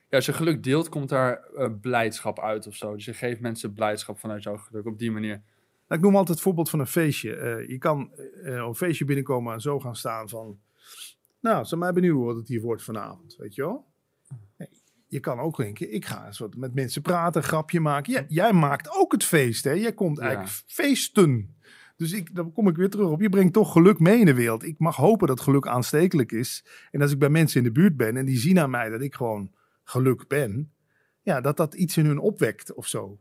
[0.10, 2.94] Ja, als je geluk deelt, komt daar eh, blijdschap uit of zo.
[2.94, 5.42] Dus je geeft mensen blijdschap vanuit jouw geluk op die manier.
[5.88, 7.36] Nou, ik noem altijd het voorbeeld van een feestje.
[7.36, 8.14] Eh, je kan
[8.44, 10.60] eh, op een feestje binnenkomen en zo gaan staan van...
[11.40, 13.86] Nou, zijn mij benieuwd wat het hier wordt vanavond, weet je wel?
[14.58, 14.70] Nee,
[15.10, 18.14] je kan ook denken, ik ga eens wat met mensen praten, grapje maken.
[18.14, 19.72] Ja, jij maakt ook het feest, hè?
[19.72, 21.58] Jij komt eigenlijk feesten.
[21.96, 23.22] Dus ik, dan kom ik weer terug op.
[23.22, 24.64] Je brengt toch geluk mee in de wereld.
[24.64, 26.66] Ik mag hopen dat geluk aanstekelijk is.
[26.92, 29.02] En als ik bij mensen in de buurt ben en die zien aan mij dat
[29.02, 29.52] ik gewoon
[29.84, 30.74] geluk ben...
[31.22, 33.20] Ja, dat dat iets in hun opwekt of zo.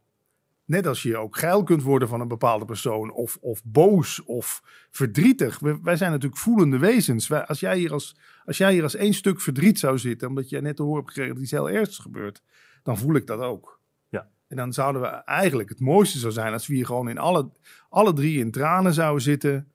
[0.68, 4.62] Net als je ook geil kunt worden van een bepaalde persoon, of, of boos of
[4.90, 5.58] verdrietig.
[5.58, 7.28] We- wij zijn natuurlijk voelende wezens.
[7.28, 10.48] Wij, als, jij hier als, als jij hier als één stuk verdriet zou zitten, omdat
[10.48, 12.42] jij net te horen hebt gekregen dat iets heel ergs gebeurt,
[12.82, 13.80] dan voel ik dat ook.
[14.08, 14.28] Ja.
[14.48, 17.50] En dan zouden we eigenlijk, het mooiste zou zijn als we hier gewoon in alle,
[17.88, 19.68] alle drie in tranen zouden zitten,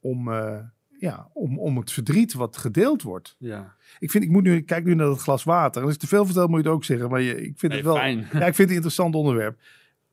[0.00, 0.58] om, eh,
[0.98, 3.36] ja, om, om het verdriet wat gedeeld wordt.
[3.38, 3.74] Ja.
[3.98, 5.80] Ik, vind, ik, moet nu, ik kijk nu naar het glas water.
[5.80, 7.10] En als ik te veel vertel, moet je het ook zeggen.
[7.10, 7.96] Maar je, ik vind Nee, het wel.
[7.96, 8.18] fijn.
[8.18, 9.58] Ja, ik vind het een interessant onderwerp.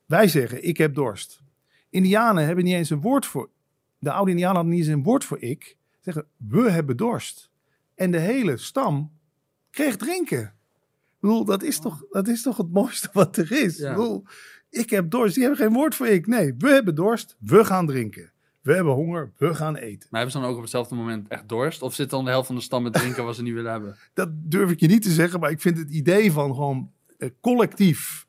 [0.07, 1.41] Wij zeggen, ik heb dorst.
[1.89, 3.49] Indianen hebben niet eens een woord voor.
[3.99, 5.77] De oude Indianen hadden niet eens een woord voor ik.
[6.01, 7.49] Zeggen, we hebben dorst.
[7.95, 9.11] En de hele stam
[9.71, 10.41] kreeg drinken.
[10.41, 13.77] Ik bedoel, dat is toch, dat is toch het mooiste wat er is.
[13.77, 13.89] Ja.
[13.89, 14.23] Ik bedoel,
[14.69, 15.33] ik heb dorst.
[15.33, 16.27] Die hebben geen woord voor ik.
[16.27, 17.35] Nee, we hebben dorst.
[17.39, 18.31] We gaan drinken.
[18.61, 19.31] We hebben honger.
[19.37, 20.07] We gaan eten.
[20.11, 21.81] Maar hebben ze dan ook op hetzelfde moment echt dorst?
[21.81, 23.97] Of zit dan de helft van de stam met drinken wat ze niet willen hebben?
[24.13, 27.29] dat durf ik je niet te zeggen, maar ik vind het idee van gewoon eh,
[27.41, 28.26] collectief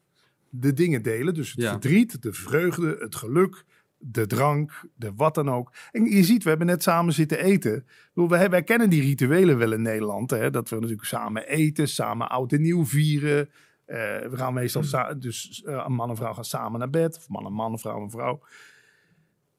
[0.50, 1.34] de dingen delen.
[1.34, 1.70] Dus het Ja.
[1.70, 3.64] verdriet, de vreugde, het geluk,
[3.98, 5.72] de drank, de wat dan ook.
[5.92, 7.86] En je ziet, we hebben net samen zitten eten.
[8.14, 10.30] Wij, wij kennen die rituelen wel in Nederland.
[10.30, 10.50] Hè?
[10.50, 13.48] Dat we natuurlijk samen eten, samen oud en nieuw vieren.
[13.84, 17.16] Eh, we gaan meestal, sa- dus eh, een man en vrouw gaan samen naar bed.
[17.16, 18.42] Of man en man, vrouw en vrouw.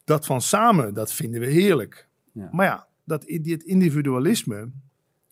[0.04, 2.08] Dat van samen, dat vinden we heerlijk.
[2.34, 2.50] Ja.
[2.52, 4.70] Maar ja, dat, dit individualisme,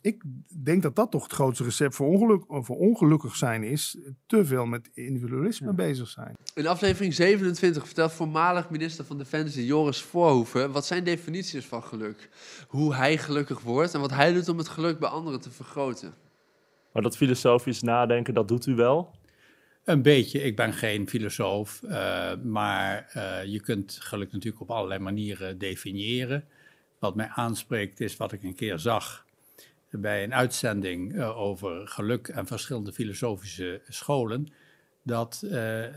[0.07, 0.21] ik
[0.63, 3.97] denk dat dat toch het grootste recept voor, ongeluk, voor ongelukkig zijn is.
[4.25, 6.33] Te veel met individualisme bezig zijn.
[6.55, 11.83] In aflevering 27 vertelt voormalig minister van Defensie Joris Voorhoeven wat zijn definitie is van
[11.83, 12.29] geluk.
[12.67, 16.13] Hoe hij gelukkig wordt en wat hij doet om het geluk bij anderen te vergroten.
[16.91, 19.15] Maar dat filosofisch nadenken, dat doet u wel?
[19.83, 20.41] Een beetje.
[20.41, 26.45] Ik ben geen filosoof, eh, maar eh, je kunt geluk natuurlijk op allerlei manieren definiëren.
[26.99, 29.25] Wat mij aanspreekt is wat ik een keer zag
[29.89, 34.47] bij een uitzending eh, over geluk en verschillende filosofische scholen,
[35.03, 35.51] dat eh,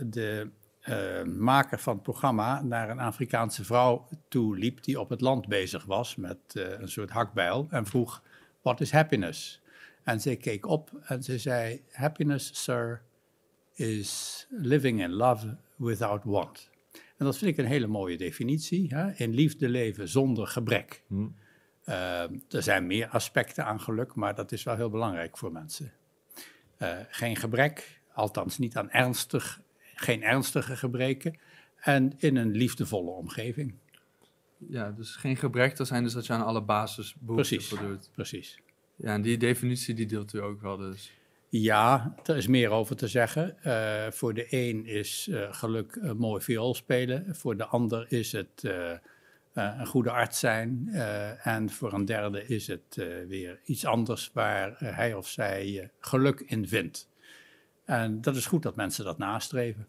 [0.06, 5.20] de eh, maker van het programma naar een Afrikaanse vrouw toe liep die op het
[5.20, 8.22] land bezig was met een soort hakbijl en vroeg,
[8.62, 9.60] what is happiness?
[10.02, 13.02] En zij keek op en ze zei, happiness, sir,
[13.74, 16.70] is living in love without want.
[16.92, 18.94] En dat vind ik een hele mooie definitie.
[18.94, 19.12] Hè?
[19.12, 21.02] In liefde leven zonder gebrek.
[21.84, 25.92] Eh, er zijn meer aspecten aan geluk, maar dat is wel heel belangrijk voor mensen.
[26.76, 29.60] Eh, geen gebrek, althans niet aan ernstig,
[29.94, 31.38] geen ernstige gebreken.
[31.76, 33.74] En in een liefdevolle omgeving.
[34.68, 38.10] Ja, dus geen gebrek, dat zijn dus dat je aan alle basisbehoeften Precies, voldoet.
[38.12, 38.60] precies.
[38.96, 41.12] Ja, en die definitie die deelt u ook wel dus.
[41.48, 43.62] Ja, er is meer over te zeggen.
[43.62, 47.36] Eh, voor de een is geluk een mooi viool spelen.
[47.36, 48.62] Voor de ander is het
[49.52, 50.88] eh, een goede arts zijn.
[50.92, 55.90] Eh, en voor een derde is het eh, weer iets anders waar hij of zij
[56.00, 57.08] geluk in vindt.
[57.84, 59.86] En dat is goed dat mensen dat nastreven.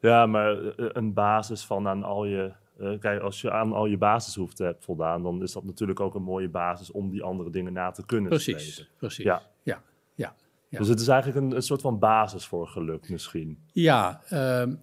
[0.00, 2.52] Ja, maar een basis van aan al je.
[3.00, 6.22] kijk, als je aan al je basisbehoeften hebt voldaan, dan is dat natuurlijk ook een
[6.22, 8.92] mooie basis om die andere dingen na te kunnen Precies, streven.
[8.96, 9.24] precies.
[9.24, 9.42] Ja.
[9.62, 9.82] Ja,
[10.14, 10.34] ja,
[10.68, 10.78] ja.
[10.78, 13.58] Dus het is eigenlijk een, een soort van basis voor geluk misschien.
[13.72, 14.74] Ja, ehm,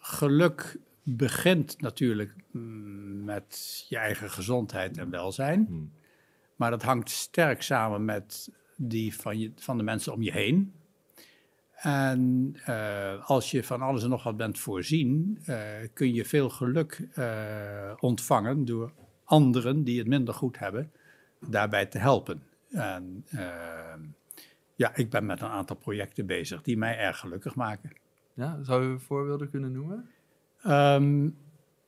[0.00, 5.92] geluk begint natuurlijk mm, met je eigen gezondheid en welzijn.
[6.56, 10.72] Maar dat hangt sterk samen met die van, je, van de mensen om je heen.
[11.74, 15.58] En eh, als je van alles en nog wat bent voorzien, eh,
[15.92, 18.92] kun je veel geluk eh, ontvangen door
[19.24, 20.92] anderen die het minder goed hebben,
[21.48, 22.42] daarbij te helpen.
[22.70, 24.00] En ehm,
[24.74, 27.92] ja, ik ben met een aantal projecten bezig die mij erg gelukkig maken.
[28.34, 30.10] Ja, zou u voorbeelden kunnen noemen?
[30.62, 31.28] Ehm,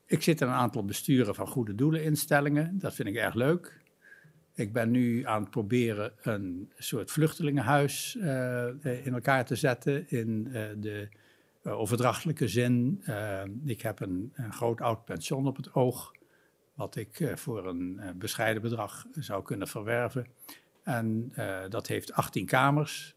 [0.07, 2.79] ik zit in een aantal besturen van goede doeleninstellingen.
[2.79, 3.81] Dat vind ik erg leuk.
[4.55, 10.11] Ik ben nu aan het proberen een soort vluchtelingenhuis eh, eh, in elkaar te zetten
[10.11, 11.09] in eh, de
[11.65, 13.01] overdrachtelijke zin.
[13.05, 16.13] Eh, ik heb een, groot oud pension op het oog,
[16.75, 20.27] wat ik voor een bescheiden bedrag zou kunnen verwerven.
[20.83, 21.33] En
[21.69, 23.15] dat heeft 18 kamers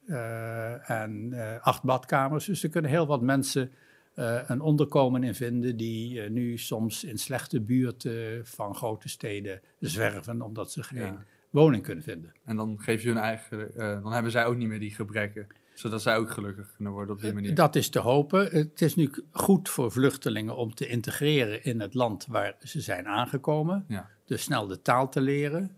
[0.85, 2.45] en acht badkamers.
[2.45, 3.71] Dus er kunnen heel wat mensen
[4.15, 9.61] eh, een onderkomen in vinden die eh, nu soms in slechte buurten van grote steden
[9.79, 11.23] zwerven omdat ze geen Ja.
[11.49, 12.33] woning kunnen vinden.
[12.43, 15.47] En dan geef je hun eigen, eh, dan hebben zij ook niet meer die gebreken.
[15.73, 17.55] Zodat zij ook gelukkig kunnen worden op die manier.
[17.55, 18.45] Dat is te hopen.
[18.51, 23.07] Het is nu goed voor vluchtelingen om te integreren in het land waar ze zijn
[23.07, 23.85] aangekomen.
[23.87, 24.09] Ja.
[24.25, 25.77] Dus snel de taal te leren.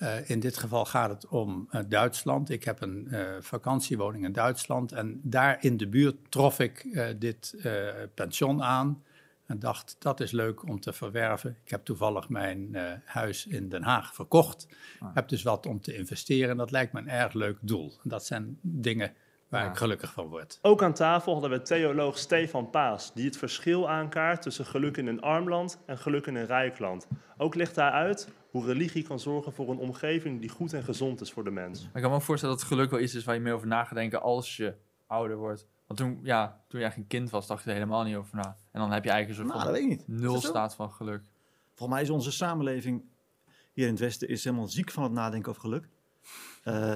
[0.00, 2.50] Eh, in dit geval gaat het om eh, Duitsland.
[2.50, 4.92] Ik heb een eh, vakantiewoning in Duitsland.
[4.92, 7.56] En daar in de buurt trof ik dit
[8.14, 9.04] pension aan.
[9.46, 11.56] En dacht, dat is leuk om te verwerven.
[11.64, 14.68] Ik heb toevallig mijn huis in Den Haag verkocht.
[15.14, 16.50] Heb dus wat om te investeren.
[16.50, 17.92] En dat lijkt me een erg leuk doel.
[18.02, 19.12] Dat zijn dingen
[19.50, 20.58] waar ik gelukkig van word.
[20.62, 25.06] Ook aan tafel hadden we theoloog Stefan Paas, die het verschil aankaart tussen geluk in
[25.06, 27.06] een arm land en geluk in een rijk land.
[27.36, 31.20] Ook legt hij uit hoe religie kan zorgen voor een omgeving die goed en gezond
[31.20, 31.80] is voor de mens.
[31.80, 33.66] Maar ik kan me ook voorstellen dat geluk wel iets is waar je meer over
[33.66, 34.74] na gaat denken als je
[35.06, 35.66] ouder wordt.
[35.86, 38.56] Want toen, ja, toen jij geen kind was, dacht je er helemaal niet over na.
[38.72, 40.16] En dan heb je eigenlijk een soort Nou, van dat weet ik niet.
[40.16, 41.22] Is nul staat van geluk.
[41.74, 43.04] Volgens mij is onze samenleving
[43.72, 45.88] hier in het Westen is helemaal ziek van het nadenken over geluk.
[46.62, 46.94] Eh,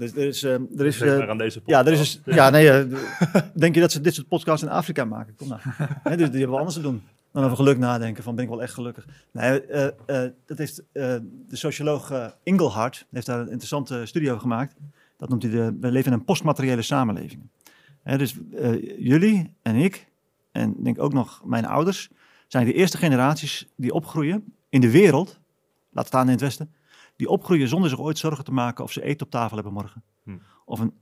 [0.00, 2.36] dus er is, eh, er is, eh, maar aan deze ja, er is, podcast.
[2.36, 5.34] ja, nee, eh, denk je dat ze dit soort podcasts in Afrika maken?
[5.36, 5.60] Kom nou.
[6.04, 8.22] Nee, dus die hebben we anders te doen dan over geluk nadenken.
[8.22, 9.06] Van ben ik wel echt gelukkig?
[9.30, 14.74] Nee, eh, dat heeft de socioloog Inglehart heeft daar een interessante studie over gemaakt.
[15.16, 17.42] Dat noemt hij de, we leven in een postmateriële samenleving.
[18.02, 18.36] Hè, dus
[18.98, 20.06] jullie en ik,
[20.52, 22.10] en denk ook nog mijn ouders,
[22.46, 25.40] zijn de eerste generaties die opgroeien in de wereld,
[25.90, 26.74] laat staan in het Westen,
[27.20, 30.02] die opgroeien zonder zich ooit zorgen te maken of ze eten op tafel hebben morgen.
[30.22, 30.38] Hm.
[30.64, 30.94] Of een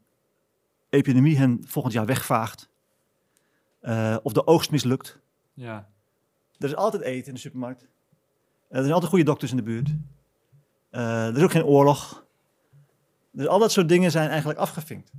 [0.88, 2.70] epidemie hen volgend jaar wegvaagt.
[3.80, 5.20] Eh, of de oogst mislukt.
[5.54, 5.88] Ja.
[6.58, 7.82] Er is altijd eten in de supermarkt.
[7.82, 7.88] Eh,
[8.68, 9.88] er zijn altijd goede dokters in de buurt.
[10.90, 12.24] Eh, er is ook geen oorlog.
[13.30, 15.12] Dus al dat soort dingen zijn eigenlijk afgevinkt.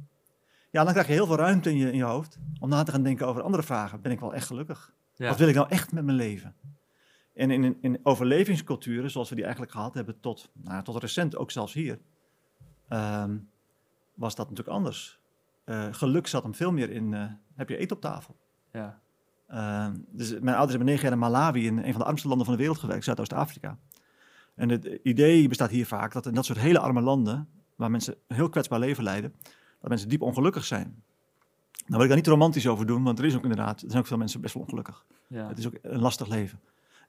[0.72, 2.92] Ja, dan krijg je heel veel ruimte in je, in je hoofd om na te
[2.92, 4.02] gaan denken over andere vragen.
[4.02, 4.94] Ben ik wel echt gelukkig?
[5.16, 5.30] Ja.
[5.30, 6.56] Wat wil ik nou echt met mijn leven?
[7.40, 11.02] En in, in, in overlevingsculturen, zoals we die eigenlijk gehad hebben tot, nou, ja, tot
[11.02, 12.00] recent, ook zelfs hier,
[12.88, 13.38] ehm,
[14.14, 15.20] was dat natuurlijk anders.
[15.64, 17.24] Eh, geluk zat hem veel meer in, eh,
[17.56, 18.36] heb je eten op tafel?
[18.72, 19.00] Ja.
[19.48, 22.46] Ehm, dus mijn ouders hebben negen jaar in Malawi, in een van de armste landen
[22.46, 23.78] van de wereld gewerkt, Zuidoost-Afrika.
[24.56, 28.16] En het idee bestaat hier vaak dat in dat soort hele arme landen, waar mensen
[28.28, 29.34] een heel kwetsbaar leven leiden,
[29.80, 31.04] dat mensen diep ongelukkig zijn.
[31.72, 34.02] Nou wil ik daar niet romantisch over doen, want er is ook inderdaad, er zijn
[34.02, 35.06] ook veel mensen best wel ongelukkig.
[35.28, 35.48] Ja.
[35.48, 36.60] Het is ook een lastig leven.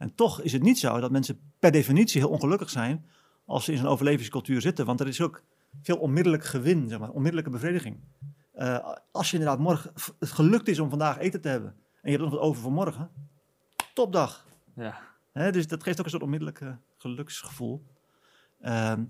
[0.01, 3.07] En toch is het niet zo dat mensen per definitie heel ongelukkig zijn,
[3.47, 4.87] als ze in zo'n overlevingscultuur zitten.
[4.87, 5.43] Want er is ook
[5.83, 8.01] veel onmiddellijk gewin, zeg maar, onmiddellijke bevrediging.
[8.53, 12.19] Eh, als je inderdaad morgen het gelukt is om vandaag eten te hebben en je
[12.19, 13.11] hebt nog wat over voor morgen,
[13.95, 14.47] topdag.
[14.75, 15.01] Ja.
[15.33, 17.87] Hè, dus dat geeft ook een soort onmiddellijk eh, geluksgevoel.
[18.61, 19.05] Ehm,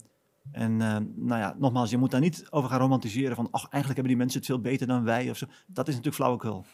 [0.52, 3.94] en ehm, nou ja, nogmaals, je moet daar niet over gaan romantiseren van, ach, eigenlijk
[3.94, 5.46] hebben die mensen het veel beter dan wij of zo.
[5.66, 6.64] Dat is natuurlijk flauwekul.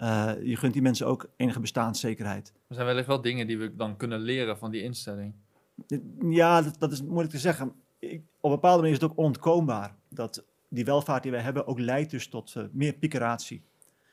[0.00, 2.52] Eh, je gunt die mensen ook enige bestaanszekerheid.
[2.68, 5.34] Er zijn wellicht wel dingen die we dan kunnen leren van die instelling.
[6.20, 7.72] Ja, dat, dat is moeilijk te zeggen.
[7.98, 11.66] Ik, op een bepaalde manier is het ook onontkoombaar dat die welvaart die wij hebben
[11.66, 13.62] ook leidt dus tot eh, meer piekeratie.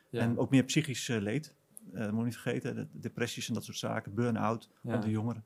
[0.09, 0.21] Ja.
[0.21, 1.53] En ook meer psychisch eh, leed.
[1.91, 4.97] Dat moet je niet vergeten, de, depressies en dat soort zaken, burn-out Ja.
[4.97, 5.43] de jongeren.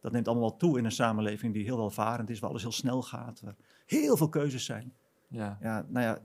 [0.00, 2.72] Dat neemt allemaal wel toe in een samenleving die heel welvarend is, waar alles heel
[2.72, 3.54] snel gaat, waar
[3.86, 4.92] heel veel keuzes zijn.
[5.28, 5.58] Ja.
[5.62, 6.18] Ja, nou ja,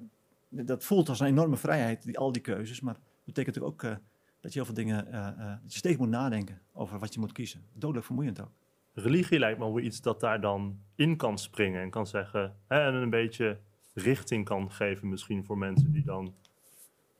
[0.63, 3.97] dat voelt als een enorme vrijheid, die, al die keuzes, maar betekent natuurlijk ook eh,
[4.39, 7.19] dat je heel veel dingen, eh, eh, dat je steeds moet nadenken over wat je
[7.19, 7.65] moet kiezen.
[7.73, 8.51] Dodelijk vermoeiend ook.
[8.93, 12.55] Religie lijkt me wel iets dat daar dan in kan springen en kan zeggen.
[12.67, 13.59] Hè, en een beetje
[13.93, 16.33] richting kan geven, misschien voor mensen die dan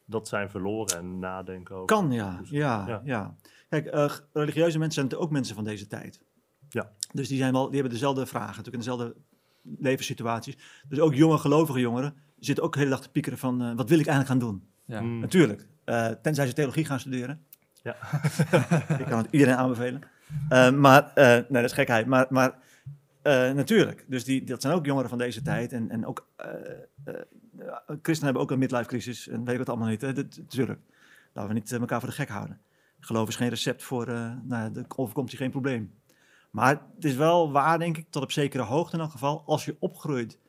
[0.05, 1.87] dat zijn verloren en nadenken over.
[1.87, 2.41] Kan, ja.
[2.43, 3.35] Ja, ja.
[3.69, 3.89] Kijk,
[4.33, 6.21] religieuze mensen zijn ook mensen van deze tijd.
[6.69, 6.91] Ja.
[7.11, 9.15] Dus die, zijn wel, die hebben dezelfde vragen, natuurlijk in dezelfde
[9.61, 10.57] levenssituaties.
[10.87, 13.75] Dus ook jonge gelovige jongeren zitten ook de hele dag te piekeren van...
[13.75, 14.67] wat wil ik eigenlijk gaan doen?
[14.85, 15.01] Ja.
[15.01, 15.19] Mm.
[15.19, 15.67] Natuurlijk.
[15.83, 17.45] eh, tenzij ze theologie gaan studeren.
[17.81, 17.95] Ja.
[18.99, 20.01] ik kan het iedereen aanbevelen.
[20.49, 22.05] Eh, maar, eh, nee, dat is gekheid.
[22.05, 22.55] Maar, maar
[23.21, 24.05] eh, natuurlijk.
[24.07, 25.73] Dus die, dat zijn ook jongeren van deze tijd.
[25.73, 26.49] En, en ook eh,
[27.03, 27.13] eh,
[27.87, 29.27] christenen hebben ook een midlife crisis.
[29.27, 30.01] En weet ik het allemaal niet.
[30.37, 30.79] Natuurlijk.
[31.33, 32.59] Laten we niet elkaar voor de gek houden.
[32.99, 35.93] Geloof is geen recept voor, eh nou, de overkomt je geen probleem.
[36.51, 39.43] Maar het is wel waar, denk ik, tot op zekere hoogte in elk geval.
[39.45, 40.39] Als je opgroeit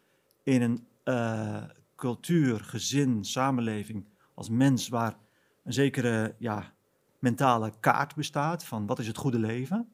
[0.43, 1.63] in een eh,
[1.97, 4.05] cultuur, gezin, samenleving,
[4.37, 5.17] als mens waar
[5.65, 6.73] een zekere ja,
[7.19, 9.93] mentale kaart bestaat van wat is het goede leven.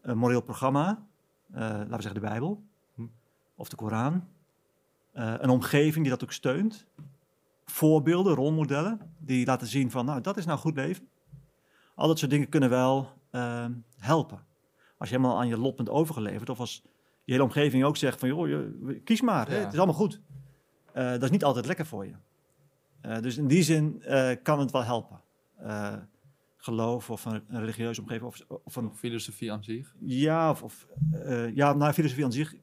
[0.00, 1.06] Een moreel programma,
[1.50, 2.64] eh, laten we zeggen de Bijbel
[3.54, 4.28] of de Koran.
[5.12, 6.86] Eh, een omgeving die dat ook steunt.
[7.64, 11.08] Voorbeelden, rolmodellen, die laten zien van, nou, dat is nou goed leven.
[11.94, 14.44] Al dat soort dingen kunnen wel ehm, helpen.
[14.98, 16.82] Als je helemaal aan je lot bent overgeleverd, of als
[17.24, 20.20] je hele omgeving ook zegt van, joh, je, kies maar, hè, het is allemaal goed.
[20.92, 22.14] Eh, dat is niet altijd lekker voor je.
[23.06, 25.20] Eh, dus in die zin eh, kan het wel helpen.
[25.56, 25.94] Eh,
[26.56, 29.94] geloof of een, een religieuze omgeving of, of een filosofie aan zich.
[29.98, 30.86] Ja, of, of
[31.54, 32.54] ja, nou, filosofie aan zich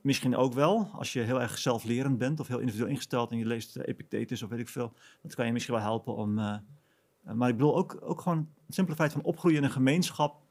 [0.00, 0.88] misschien ook wel.
[0.92, 4.50] Als je heel erg zelflerend bent of heel individueel ingesteld en je leest Epictetus of
[4.50, 6.34] weet ik veel, dat kan je misschien wel helpen om.
[6.34, 10.42] maar ik bedoel ook, ook gewoon het simpele feit van opgroeien in een gemeenschap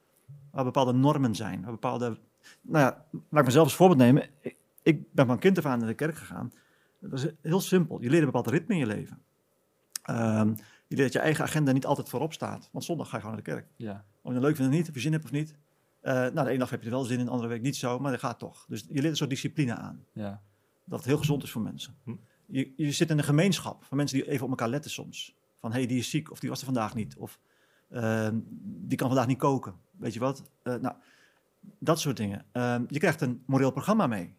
[0.51, 2.17] waar bepaalde normen zijn, waar bepaalde.
[2.61, 4.29] Nou ja, laat ik mezelf als voorbeeld nemen.
[4.41, 6.51] Ik, ik ben van kind af aan naar de kerk gegaan.
[7.09, 8.01] Dat is heel simpel.
[8.01, 9.21] Je leert een bepaald ritme in je leven.
[10.03, 10.49] Ehm,
[10.87, 12.69] je leert dat je eigen agenda niet altijd voorop staat.
[12.71, 13.67] Want zondag ga je gewoon naar de kerk.
[13.75, 14.05] Ja.
[14.21, 15.55] Of je het leuk vindt of niet, of je zin hebt of niet.
[16.01, 17.75] Eh, nou, de ene dag heb je er wel zin in, de andere week niet
[17.75, 18.65] zo, maar dat gaat toch.
[18.67, 20.05] Dus je leert een soort discipline aan.
[20.13, 20.41] Ja.
[20.85, 21.95] Dat het heel gezond is voor mensen.
[22.45, 25.35] Je, je zit in een gemeenschap van mensen die even op elkaar letten soms.
[25.59, 27.17] Van, hé, hey, die is ziek, of die was er vandaag niet.
[27.17, 27.39] Of
[27.89, 29.75] ehm, die kan vandaag niet koken.
[29.91, 30.51] Weet je wat?
[30.61, 30.95] Eh, nou,
[31.79, 32.45] dat soort dingen.
[32.51, 34.35] Ehm, je krijgt een moreel programma mee.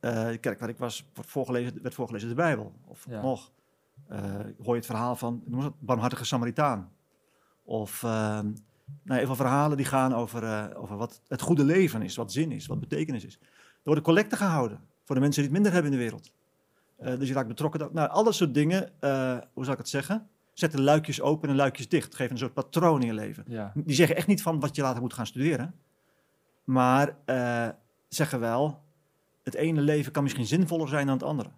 [0.00, 2.72] Eh, de kerk waar ik was, wordt voorgelezen, werd voorgelezen de Bijbel.
[2.86, 3.22] Of Ja.
[3.22, 3.50] nog.
[4.08, 6.90] eh, hoor je het verhaal van noem eens wat, barmhartige Samaritaan.
[7.62, 8.46] Of ehm,
[9.02, 12.32] nou, heel veel verhalen die gaan over, eh, over wat het goede leven is, wat
[12.32, 13.34] zin is, wat betekenis is.
[13.40, 13.48] Er
[13.82, 16.32] worden collecten gehouden voor de mensen die het minder hebben in de wereld.
[17.18, 17.80] Dus je raakt betrokken.
[17.80, 18.80] dat- Nou, al dat soort dingen,
[19.52, 20.28] hoe zou ik het zeggen?
[20.52, 22.14] Zetten luikjes open en luikjes dicht.
[22.14, 23.44] Geven een soort patroon in je leven.
[23.46, 23.72] Ja.
[23.74, 25.74] Die zeggen echt niet van wat je later moet gaan studeren.
[26.64, 27.16] Maar
[28.08, 28.80] zeggen wel,
[29.42, 31.50] het ene leven kan misschien zinvoller zijn dan het andere.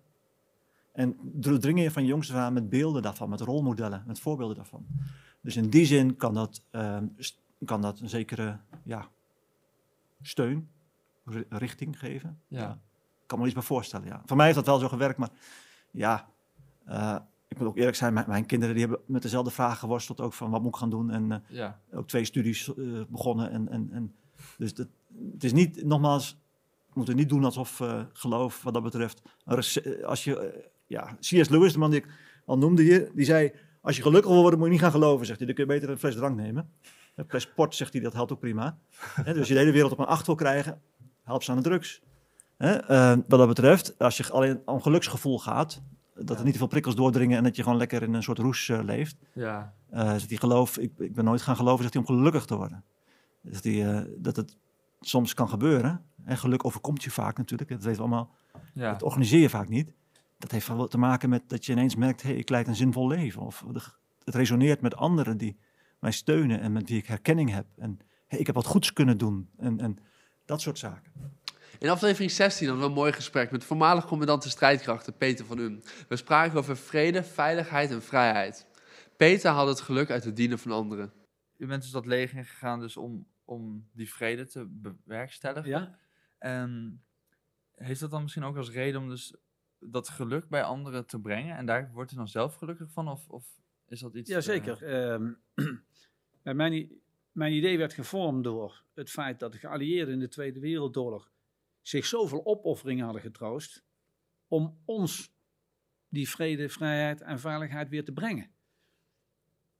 [0.93, 4.87] En dringen je van je jongste aan met beelden daarvan, met rolmodellen, met voorbeelden daarvan.
[5.41, 9.09] Dus in die zin kan dat, eh, st- kan dat een zekere ja,
[10.22, 10.68] steun,
[11.24, 12.41] ri- richting geven.
[12.49, 12.70] Ja.
[12.72, 14.22] Ik kan me iets bij voorstellen, ja.
[14.26, 15.30] Voor mij heeft dat wel zo gewerkt, maar
[15.91, 16.28] ja,
[16.85, 17.16] eh,
[17.49, 20.32] ik moet ook eerlijk zijn, mijn, mijn kinderen die hebben met dezelfde vragen geworsteld, ook
[20.32, 21.11] van wat moet ik gaan doen.
[21.11, 21.80] En eh, Ja.
[21.93, 23.51] ook twee studies eh, begonnen.
[23.51, 24.14] En, en, en,
[24.59, 24.89] dus dat,
[25.32, 26.37] het is niet, nogmaals,
[26.95, 31.49] moeten niet doen alsof eh, geloof wat dat betreft, rece- als je, eh, ja, C.S.
[31.49, 32.09] Lewis, de man die ik
[32.47, 35.26] al noemde hier, die zei, als je gelukkig wil worden, moet je niet gaan geloven,
[35.26, 35.47] zegt hij.
[35.47, 36.70] Dan kun je beter een fles drank nemen.
[37.16, 38.78] Een fles port, zegt hij, dat helpt ook prima.
[39.24, 40.80] Dus je de hele wereld op een acht wil krijgen,
[41.22, 42.03] help ze aan de drugs.
[42.57, 45.82] Eh, wat dat betreft, als je alleen om geluksgevoel gaat,
[46.14, 48.38] dat er niet te veel prikkels doordringen en dat je gewoon lekker in een soort
[48.38, 49.16] roes eh, leeft.
[49.32, 49.74] Ja.
[49.90, 52.57] Eh, zegt hij, geloof, ik, ik ben nooit gaan geloven, zegt hij, om gelukkig te
[52.57, 52.84] worden.
[53.42, 54.57] Zegt hij, eh, dat het
[55.01, 56.05] soms kan gebeuren.
[56.25, 58.35] En geluk overkomt je vaak natuurlijk, dat weten we allemaal.
[58.75, 58.93] Ja.
[58.93, 59.93] Dat organiseer je vaak niet.
[60.39, 62.77] Dat heeft wel te maken met dat je ineens merkt, hé, hey, ik leid een
[62.77, 63.43] zinvol leven.
[63.43, 63.81] Of de-
[64.25, 65.57] het resoneert met anderen die
[66.01, 67.66] mij steunen en met wie ik herkenning heb.
[67.77, 69.49] En hey, ik heb wat goeds kunnen doen.
[69.57, 69.99] En, en
[70.45, 71.12] Dat soort zaken.
[71.79, 75.59] In aflevering 16 hadden we een mooi gesprek met voormalig commandant de strijdkrachten Peter van
[75.59, 75.81] Um.
[76.09, 78.66] We spraken over vrede, veiligheid en vrijheid.
[79.16, 81.12] Peter had het geluk uit het dienen van anderen.
[81.57, 85.68] U bent dus dat leger ingegaan dus om, om die vrede te bewerkstelligen.
[85.70, 85.99] Ja.
[86.45, 87.03] En
[87.74, 89.34] heeft dat dan misschien ook als reden om dus
[89.78, 91.57] dat geluk bij anderen te brengen?
[91.57, 93.09] En daar wordt u dan zelf gelukkig van?
[93.09, 94.30] Of, of is dat iets...
[94.30, 94.82] Jazeker.
[94.82, 95.32] eh, Ehm,
[96.42, 96.90] eh, mijn,
[97.32, 101.30] mijn idee werd gevormd door het feit dat de geallieerden in de Tweede Wereldoorlog
[101.80, 103.84] zich zoveel opofferingen hadden getroost
[104.49, 105.32] om ons
[106.09, 108.51] die vrede, vrijheid en veiligheid weer te brengen.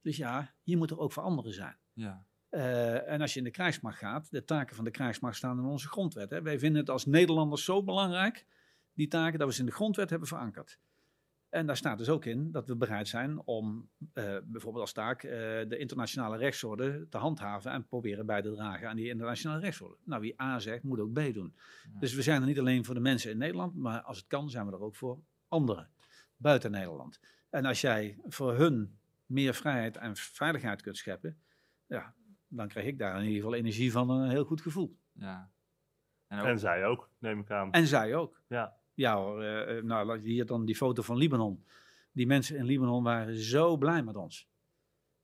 [0.01, 1.77] Dus ja, hier moet er ook voor anderen zijn.
[1.93, 2.25] ja.
[2.55, 5.65] Eh, en als je in de krijgsmacht gaat, de taken van de krijgsmacht staan in
[5.65, 6.29] onze grondwet.
[6.29, 6.41] Hè.
[6.41, 8.45] Wij vinden het als Nederlanders zo belangrijk,
[8.93, 10.79] die taken, dat we ze in de grondwet hebben verankerd.
[11.49, 15.23] En daar staat dus ook in dat we bereid zijn om eh, bijvoorbeeld als taak
[15.23, 15.31] eh,
[15.67, 19.95] de internationale rechtsorde te handhaven en proberen bij te dragen aan die internationale rechtsorde.
[20.03, 21.55] Nou, wie A zegt, moet ook B doen.
[21.99, 24.49] Dus we zijn er niet alleen voor de mensen in Nederland, maar als het kan,
[24.49, 25.89] zijn we er ook voor anderen
[26.37, 27.19] buiten Nederland.
[27.49, 31.37] En als jij voor hun meer vrijheid en veiligheid kunt scheppen,
[31.87, 32.13] ja,
[32.55, 34.97] dan krijg ik daar in ieder geval energie van en een heel goed gevoel.
[35.11, 35.51] Ja.
[36.27, 37.71] En, zij ook, neem ik aan.
[37.71, 38.41] En zij ook.
[38.47, 38.75] Ja.
[38.93, 41.65] Ja hoor, eh, nou laat je hier dan die foto van Libanon.
[42.11, 44.49] Die mensen in Libanon waren zo blij met ons.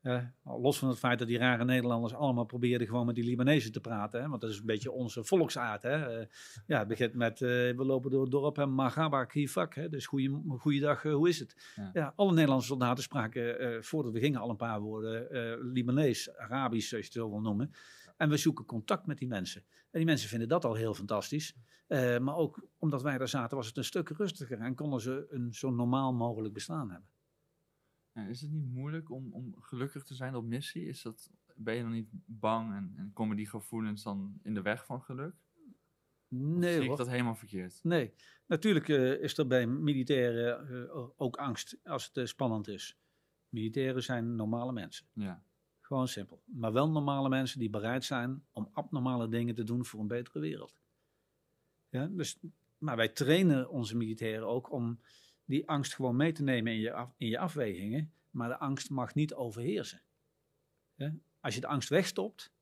[0.02, 3.72] Eh, los van het feit dat die rare Nederlanders allemaal probeerden gewoon met die Libanezen
[3.72, 4.22] te praten.
[4.22, 5.82] Hè, want dat is een beetje onze volksaard.
[5.84, 6.20] Hè.
[6.20, 6.28] Eh,
[6.68, 9.76] ja, het begint met, eh, we lopen door het dorp en magaba kifak.
[9.76, 11.74] Hè, dus goeie, goeiedag, eh, hoe is het?
[11.76, 11.90] Ja.
[11.94, 12.14] Ja.
[12.16, 15.28] alle Nederlandse soldaten spraken voordat we gingen al een paar woorden
[15.72, 17.72] Libanees, Arabisch, zoals je het zo wil noemen.
[18.18, 19.62] En we zoeken contact met die mensen.
[19.62, 21.56] En die mensen vinden dat al heel fantastisch.
[22.22, 25.54] Maar ook omdat wij daar zaten, was het een stuk rustiger en konden ze een
[25.54, 27.10] zo normaal mogelijk bestaan hebben.
[28.14, 30.88] Ja, is het niet moeilijk om, om gelukkig te zijn op missie?
[30.88, 34.62] Is dat, ben je dan niet bang en, en komen die gevoelens dan in de
[34.62, 35.36] weg van geluk?
[36.34, 37.80] Nee, zie ik dat helemaal verkeerd?
[37.84, 38.14] Nee,
[38.48, 42.98] natuurlijk eh, is er bij militairen eh, ook angst als het eh, spannend is.
[43.50, 45.08] Militairen zijn normale mensen.
[45.14, 45.44] Ja.
[45.80, 46.44] Gewoon simpel.
[46.46, 50.40] Maar wel normale mensen die bereid zijn om abnormale dingen te doen voor een betere
[50.40, 50.76] wereld.
[51.90, 52.40] Ja, dus,
[52.78, 55.00] maar wij trainen onze militairen ook om
[55.46, 58.14] die angst gewoon mee te nemen in je, in je afwegingen.
[58.30, 60.02] Maar de angst mag niet overheersen.
[61.40, 62.54] Als je de angst wegstopt,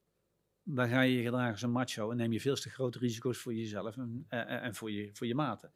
[0.63, 3.37] dan ga je je gedragen als een macho en neem je veel te grote risico's
[3.37, 5.73] voor jezelf en, en, en voor, je, voor je maten.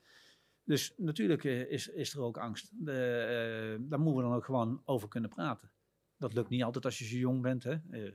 [0.64, 2.70] Dus natuurlijk eh, is, is er ook angst.
[2.86, 5.72] De, eh, daar moeten we dan ook gewoon over kunnen praten.
[6.18, 7.64] Dat lukt niet altijd als je zo jong bent.
[7.64, 7.72] Hè?
[7.72, 8.12] Eh,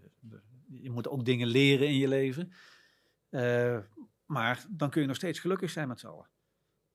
[0.68, 2.52] je moet ook dingen leren in je leven.
[3.28, 3.78] Eh,
[4.26, 6.28] maar dan kun je nog steeds gelukkig zijn met z'n allen.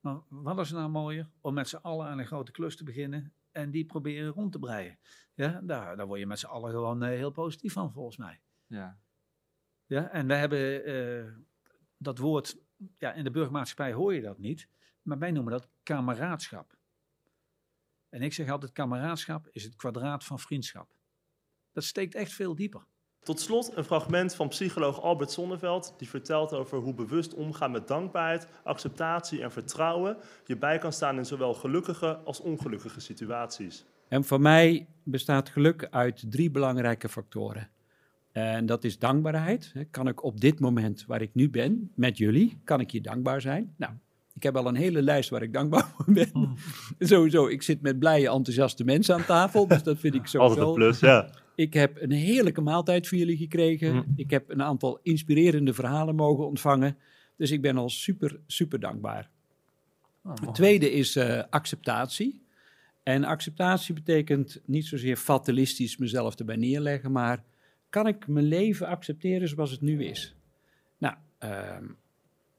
[0.03, 3.33] Maar wat is nou mooier om met z'n allen aan een grote klus te beginnen
[3.51, 4.99] en die proberen rond te breien.
[5.33, 8.41] Ja, daar, daar word je met z'n allen gewoon eh, heel positief van, volgens mij.
[8.67, 8.99] Ja.
[9.85, 11.33] Ja, en we hebben eh,
[11.97, 12.57] dat woord,
[12.97, 14.69] ja, in de burgermaatschappij hoor je dat niet,
[15.01, 16.77] maar wij noemen dat kameraadschap.
[18.09, 20.95] En ik zeg altijd, kameraadschap is het kwadraat van vriendschap.
[21.71, 22.85] Dat steekt echt veel dieper.
[23.23, 27.87] Tot slot een fragment van psycholoog Albert Sonneveld, die vertelt over hoe bewust omgaan met
[27.87, 33.85] dankbaarheid, acceptatie en vertrouwen je bij kan staan in zowel gelukkige als ongelukkige situaties.
[34.07, 37.69] En voor mij bestaat geluk uit drie belangrijke factoren.
[38.31, 39.71] En dat is dankbaarheid.
[39.73, 39.83] Hè.
[39.85, 43.41] Kan ik op dit moment waar ik nu ben, met jullie, kan ik hier dankbaar
[43.41, 43.73] zijn?
[43.77, 43.93] Nou,
[44.33, 46.57] ik heb al een hele lijst waar ik dankbaar voor ben.
[46.99, 50.61] sowieso, ik zit met blije, enthousiaste mensen aan tafel, dus dat vind ik sowieso...
[50.61, 51.41] Altijd een plus, ja.
[51.55, 53.95] Ik heb een heerlijke maaltijd voor jullie gekregen.
[53.95, 54.03] Mhm.
[54.15, 56.97] Ik heb een aantal inspirerende verhalen mogen ontvangen.
[57.35, 59.29] Dus ik ben al super, super dankbaar.
[60.23, 62.41] Het tweede is eh, acceptatie.
[63.03, 67.43] En acceptatie betekent niet zozeer fatalistisch mezelf erbij neerleggen, maar
[67.89, 70.35] kan ik mijn leven accepteren zoals het nu is?
[70.97, 71.85] Nou, ehm,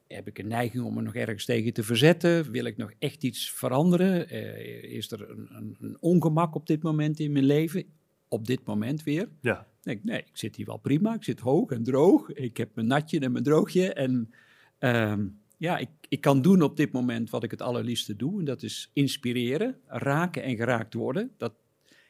[0.07, 2.51] heb ik een neiging om me nog ergens tegen te verzetten?
[2.51, 4.29] Wil ik nog echt iets veranderen?
[4.29, 7.85] Eh, is er een, een, een ongemak op dit moment in mijn leven?
[8.29, 9.29] Op dit moment weer?
[9.41, 9.67] Ja.
[9.81, 11.15] denk ik, nee, ik zit hier wel prima.
[11.15, 12.33] Ik zit hoog en droog.
[12.33, 13.93] Ik heb mijn natje en mijn droogje.
[13.93, 14.31] En
[14.79, 18.39] ehm, ja, ik, ik kan doen op dit moment wat ik het allerliefste doe.
[18.39, 21.31] En dat is inspireren, raken en geraakt worden.
[21.37, 21.53] Dat,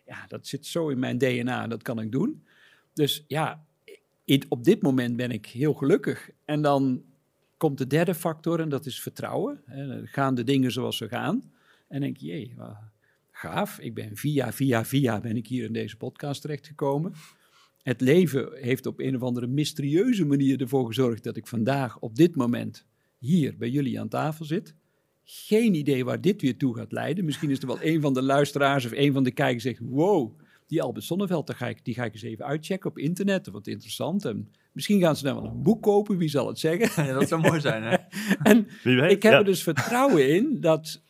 [0.07, 2.45] ja, dat zit zo in mijn DNA, dat kan ik doen.
[2.93, 3.65] Dus ja,
[4.25, 6.31] in- op dit moment ben ik heel gelukkig.
[6.45, 7.03] En dan
[7.57, 9.63] komt de derde factor en dat is vertrouwen.
[9.67, 11.53] Dan gaan de dingen zoals ze gaan.
[11.89, 12.55] En denk je, jee,
[13.45, 13.79] gaaf.
[13.79, 17.13] Ik ben via, via, via ben ik hier in deze podcast terechtgekomen.
[17.83, 22.17] Het leven heeft op een of andere mysterieuze manier ervoor gezorgd dat ik vandaag op
[22.17, 22.87] dit moment
[23.19, 24.75] hier bij jullie aan tafel zit.
[25.25, 27.25] Geen idee waar dit weer toe gaat leiden.
[27.25, 30.41] Misschien is er wel een van de luisteraars of een van de kijkers zegt: Wow,
[30.67, 33.47] die Albert Sonneveld, daar ga ik, die ga ik eens even uitchecken op internet.
[33.47, 34.25] Wat interessant.
[34.25, 37.05] En misschien gaan ze dan wel een boek kopen, wie zal het zeggen?
[37.05, 37.97] Ja, dat zou mooi zijn, hè?
[38.53, 39.39] en Wie weet, ik heb ja.
[39.39, 41.04] er dus vertrouwen in dat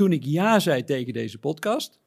[0.00, 2.00] toen ik ja zei tegen deze podcast,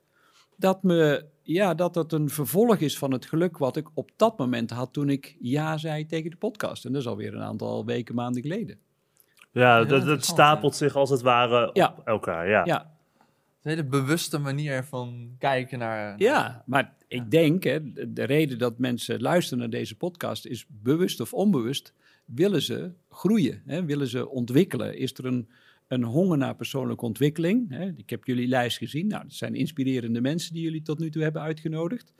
[0.55, 4.37] dat, me, ja, dat het een vervolg is van het geluk wat ik op dat
[4.37, 6.85] moment had toen ik ja zei tegen de podcast.
[6.85, 8.77] En dat is alweer een aantal weken, maanden geleden.
[9.51, 11.95] Ja, Ja, dat, stapelt zich als het ware Ja.
[11.97, 12.49] op elkaar.
[12.49, 12.65] Ja.
[12.65, 12.91] Ja.
[13.61, 16.15] Een hele bewuste manier van kijken naar...
[16.17, 20.65] Ja, maar ik denk, hè, de de reden dat mensen luisteren naar deze podcast is
[20.69, 21.93] bewust of onbewust,
[22.25, 24.97] willen ze groeien, hè, willen ze ontwikkelen.
[24.97, 25.49] Is er een,
[25.93, 27.69] een honger naar persoonlijke ontwikkeling?
[27.69, 27.91] Hè?
[27.97, 29.07] Ik heb jullie lijst gezien.
[29.07, 32.13] Nou, dat zijn inspirerende mensen die jullie tot nu toe hebben uitgenodigd.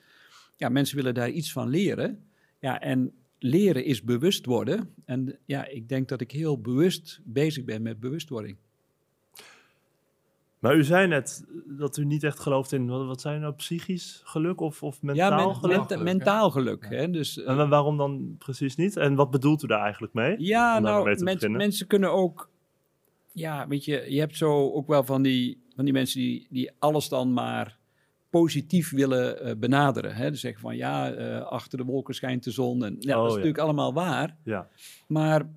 [0.56, 2.24] Ja, mensen willen daar iets van leren.
[2.60, 4.94] Ja, en leren is bewust worden.
[5.04, 8.56] En ja, ik denk dat ik heel bewust bezig ben met bewustwording.
[10.58, 14.20] Maar u zei net dat u niet echt gelooft in, wat, wat zijn nou, psychisch
[14.24, 15.76] geluk of, of mentaal ja, men- geluk?
[15.76, 16.86] menta- mentaal geluk.
[16.88, 17.10] Hè?
[17.10, 18.96] Dus, En wa- waarom dan precies niet?
[18.96, 20.34] En wat bedoelt u daar eigenlijk mee?
[20.38, 22.50] Ja, nou, mensen kunnen ook...
[23.34, 26.70] Ja, weet je, je hebt zo ook wel van die, van die mensen die, die
[26.78, 27.78] alles dan maar
[28.30, 30.14] positief willen eh, benaderen.
[30.14, 30.30] Hè?
[30.30, 32.84] Dus zeggen van, ja, eh, achter de wolken schijnt de zon.
[32.84, 33.36] En, ja, Oh, dat is ja.
[33.36, 34.36] natuurlijk allemaal waar.
[34.44, 34.68] Ja.
[35.08, 35.50] Maar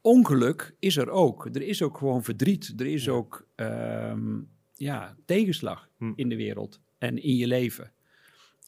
[0.00, 1.46] ongeluk is er ook.
[1.46, 2.72] Er is ook gewoon verdriet.
[2.76, 4.40] Er is ook ehm,
[4.74, 6.12] ja, tegenslag Hm.
[6.16, 7.92] in de wereld en in je leven.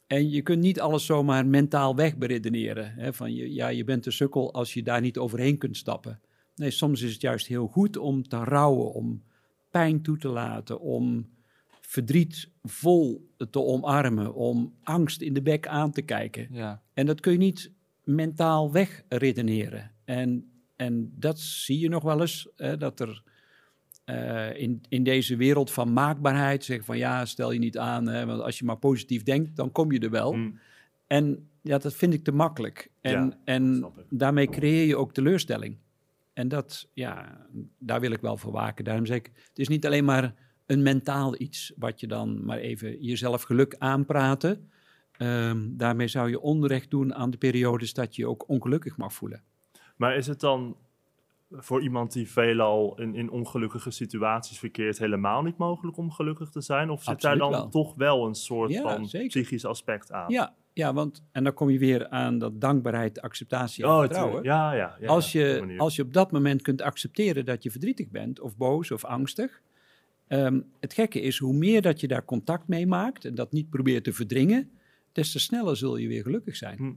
[0.07, 2.93] En je kunt niet alles zomaar mentaal wegberedeneren.
[2.95, 3.13] Hè?
[3.13, 6.21] Van je, ja, je bent een sukkel als je daar niet overheen kunt stappen.
[6.57, 9.23] Nee, soms is het juist heel goed om te rouwen, om
[9.71, 11.29] pijn toe te laten, om
[11.81, 16.49] verdriet vol te omarmen, om angst in de bek aan te kijken.
[16.51, 16.83] Ja.
[16.95, 17.73] En dat kun je niet
[18.05, 19.93] mentaal wegredeneren.
[20.05, 23.23] En, en dat zie je nog wel eens, hè, dat er
[24.05, 28.27] eh, in, in deze wereld van maakbaarheid zeggen van ja, stel je niet aan, hè,
[28.27, 30.37] want als je maar positief denkt, dan kom je er wel.
[31.07, 32.91] En ja, dat vind ik te makkelijk.
[33.01, 35.79] En, Ja, en daarmee creëer je ook teleurstelling.
[36.37, 37.47] En dat, ja,
[37.79, 38.85] daar wil ik wel voor waken.
[38.85, 40.35] Daarom zeg ik, het is niet alleen maar
[40.67, 44.71] een mentaal iets, wat je dan maar even jezelf geluk aanpraten.
[45.13, 49.13] Ehm, daarmee zou je onrecht doen aan de periodes dat je je ook ongelukkig mag
[49.13, 49.43] voelen.
[49.97, 50.77] Maar is het dan
[51.51, 56.61] voor iemand die veelal in, in ongelukkige situaties verkeert helemaal niet mogelijk om gelukkig te
[56.61, 56.91] zijn?
[56.91, 57.69] Of zit daar dan wel.
[57.69, 59.29] toch wel een soort Ja, van zeker.
[59.29, 60.31] psychisch aspect aan?
[60.33, 64.43] Ja, ja, want en dan kom je weer aan dat dankbaarheid, acceptatie en Oh, vertrouwen.
[64.43, 64.55] tuurlijk.
[64.57, 68.09] Ja, ja, ja, als, je, als je op dat moment kunt accepteren dat je verdrietig
[68.09, 69.61] bent, of boos of angstig.
[70.27, 73.71] ehm, het gekke is, hoe meer dat je daar contact mee maakt en dat niet
[73.71, 74.71] probeert te verdringen,
[75.13, 76.77] des te sneller zul je weer gelukkig zijn.
[76.79, 76.93] Hm.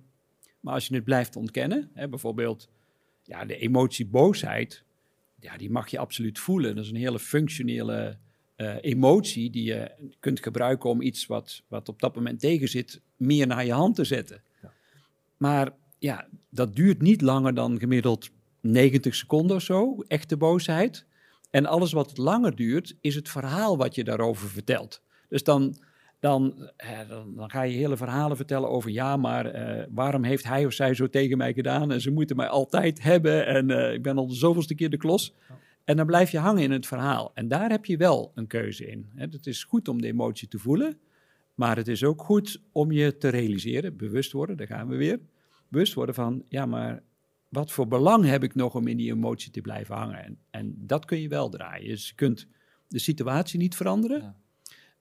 [0.59, 2.69] Maar als je het blijft ontkennen, hè, bijvoorbeeld
[3.23, 4.83] ja, de emotie boosheid,
[5.39, 6.75] ja, die mag je absoluut voelen.
[6.75, 8.17] Dat is een hele functionele
[8.59, 13.01] eh, emotie die je kunt gebruiken om iets wat, wat op dat moment tegen zit,
[13.15, 14.41] meer naar je hand te zetten.
[15.37, 18.29] Maar ja, dat duurt niet langer dan gemiddeld
[18.61, 21.05] 90 seconden of zo, echte boosheid.
[21.49, 25.01] En alles wat langer duurt, is het verhaal wat je daarover vertelt.
[25.29, 25.75] Dus dan,
[26.19, 28.91] dan, hè, dan, dan ga je hele verhalen vertellen over...
[28.91, 31.91] ja, maar eh, waarom heeft hij of zij zo tegen mij gedaan...
[31.91, 34.97] en ze moeten mij altijd hebben en eh, ik ben al de zoveelste keer de
[34.97, 35.35] klos.
[35.89, 37.31] En dan blijf je hangen in het verhaal.
[37.33, 39.11] En daar heb je wel een keuze in.
[39.15, 40.99] Het is goed om de emotie te voelen...
[41.55, 45.19] maar het is ook goed om je te realiseren, bewust worden, daar gaan we weer...
[45.67, 47.03] bewust worden van, ja, maar
[47.47, 50.23] wat voor belang heb ik nog om in die emotie te blijven hangen?
[50.23, 51.87] En, en dat kun je wel draaien.
[51.87, 52.47] Dus je kunt
[52.87, 54.35] de situatie niet veranderen,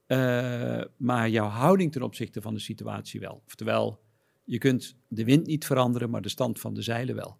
[0.05, 3.41] eh, maar jouw houding ten opzichte van de situatie wel.
[3.45, 4.01] Oftewel,
[4.43, 7.39] je kunt de wind niet veranderen, maar de stand van de zeilen wel.